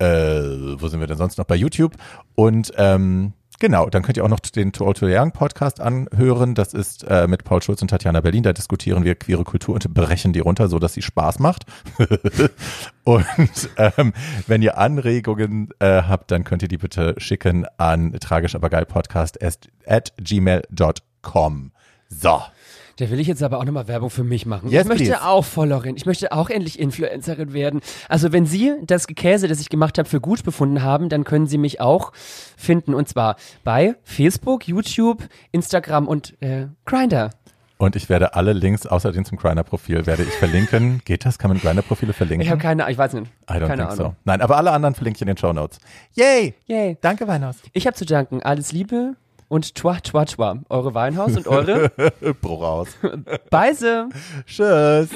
[0.05, 1.45] wo sind wir denn sonst noch?
[1.45, 1.93] Bei YouTube.
[2.35, 6.55] Und ähm, genau, dann könnt ihr auch noch den Too Old to Young Podcast anhören.
[6.55, 8.43] Das ist äh, mit Paul Schulz und Tatjana Berlin.
[8.43, 11.65] Da diskutieren wir queere Kultur und brechen die runter, so dass sie Spaß macht.
[13.03, 14.13] und ähm,
[14.45, 18.85] wenn ihr Anregungen äh, habt, dann könnt ihr die bitte schicken an tragisch aber geil
[18.85, 21.71] podcast at gmail.com.
[22.09, 22.41] So.
[22.97, 24.69] Da will ich jetzt aber auch nochmal Werbung für mich machen.
[24.69, 25.23] Yes, ich möchte please.
[25.23, 25.95] auch Followerin.
[25.97, 27.81] Ich möchte auch endlich Influencerin werden.
[28.09, 31.45] Also wenn Sie das Gekäse, das ich gemacht habe, für gut befunden haben, dann können
[31.45, 32.11] Sie mich auch
[32.57, 32.95] finden.
[32.95, 37.29] Und zwar bei Facebook, YouTube, Instagram und äh, Grindr.
[37.77, 41.01] Und ich werde alle Links, außer den zum Grindr-Profil, werde ich verlinken.
[41.05, 41.37] Geht das?
[41.37, 42.43] Kann man Grindr-Profile verlinken?
[42.43, 43.27] Ich habe keine, ich weiß nicht.
[43.47, 43.95] I don't keine think Ahnung.
[43.97, 44.15] so.
[44.25, 45.77] Nein, aber alle anderen verlinke ich in den Show Notes.
[46.13, 46.55] Yay!
[46.65, 46.97] Yay.
[47.01, 47.57] Danke, Weinhaus.
[47.73, 48.41] Ich habe zu danken.
[48.41, 49.15] Alles Liebe
[49.49, 50.57] und twa twa twa.
[50.69, 51.89] Eure Weinhaus und eure
[52.41, 52.87] Bruch aus.
[53.49, 54.09] Beise.
[54.45, 55.09] Tschüss.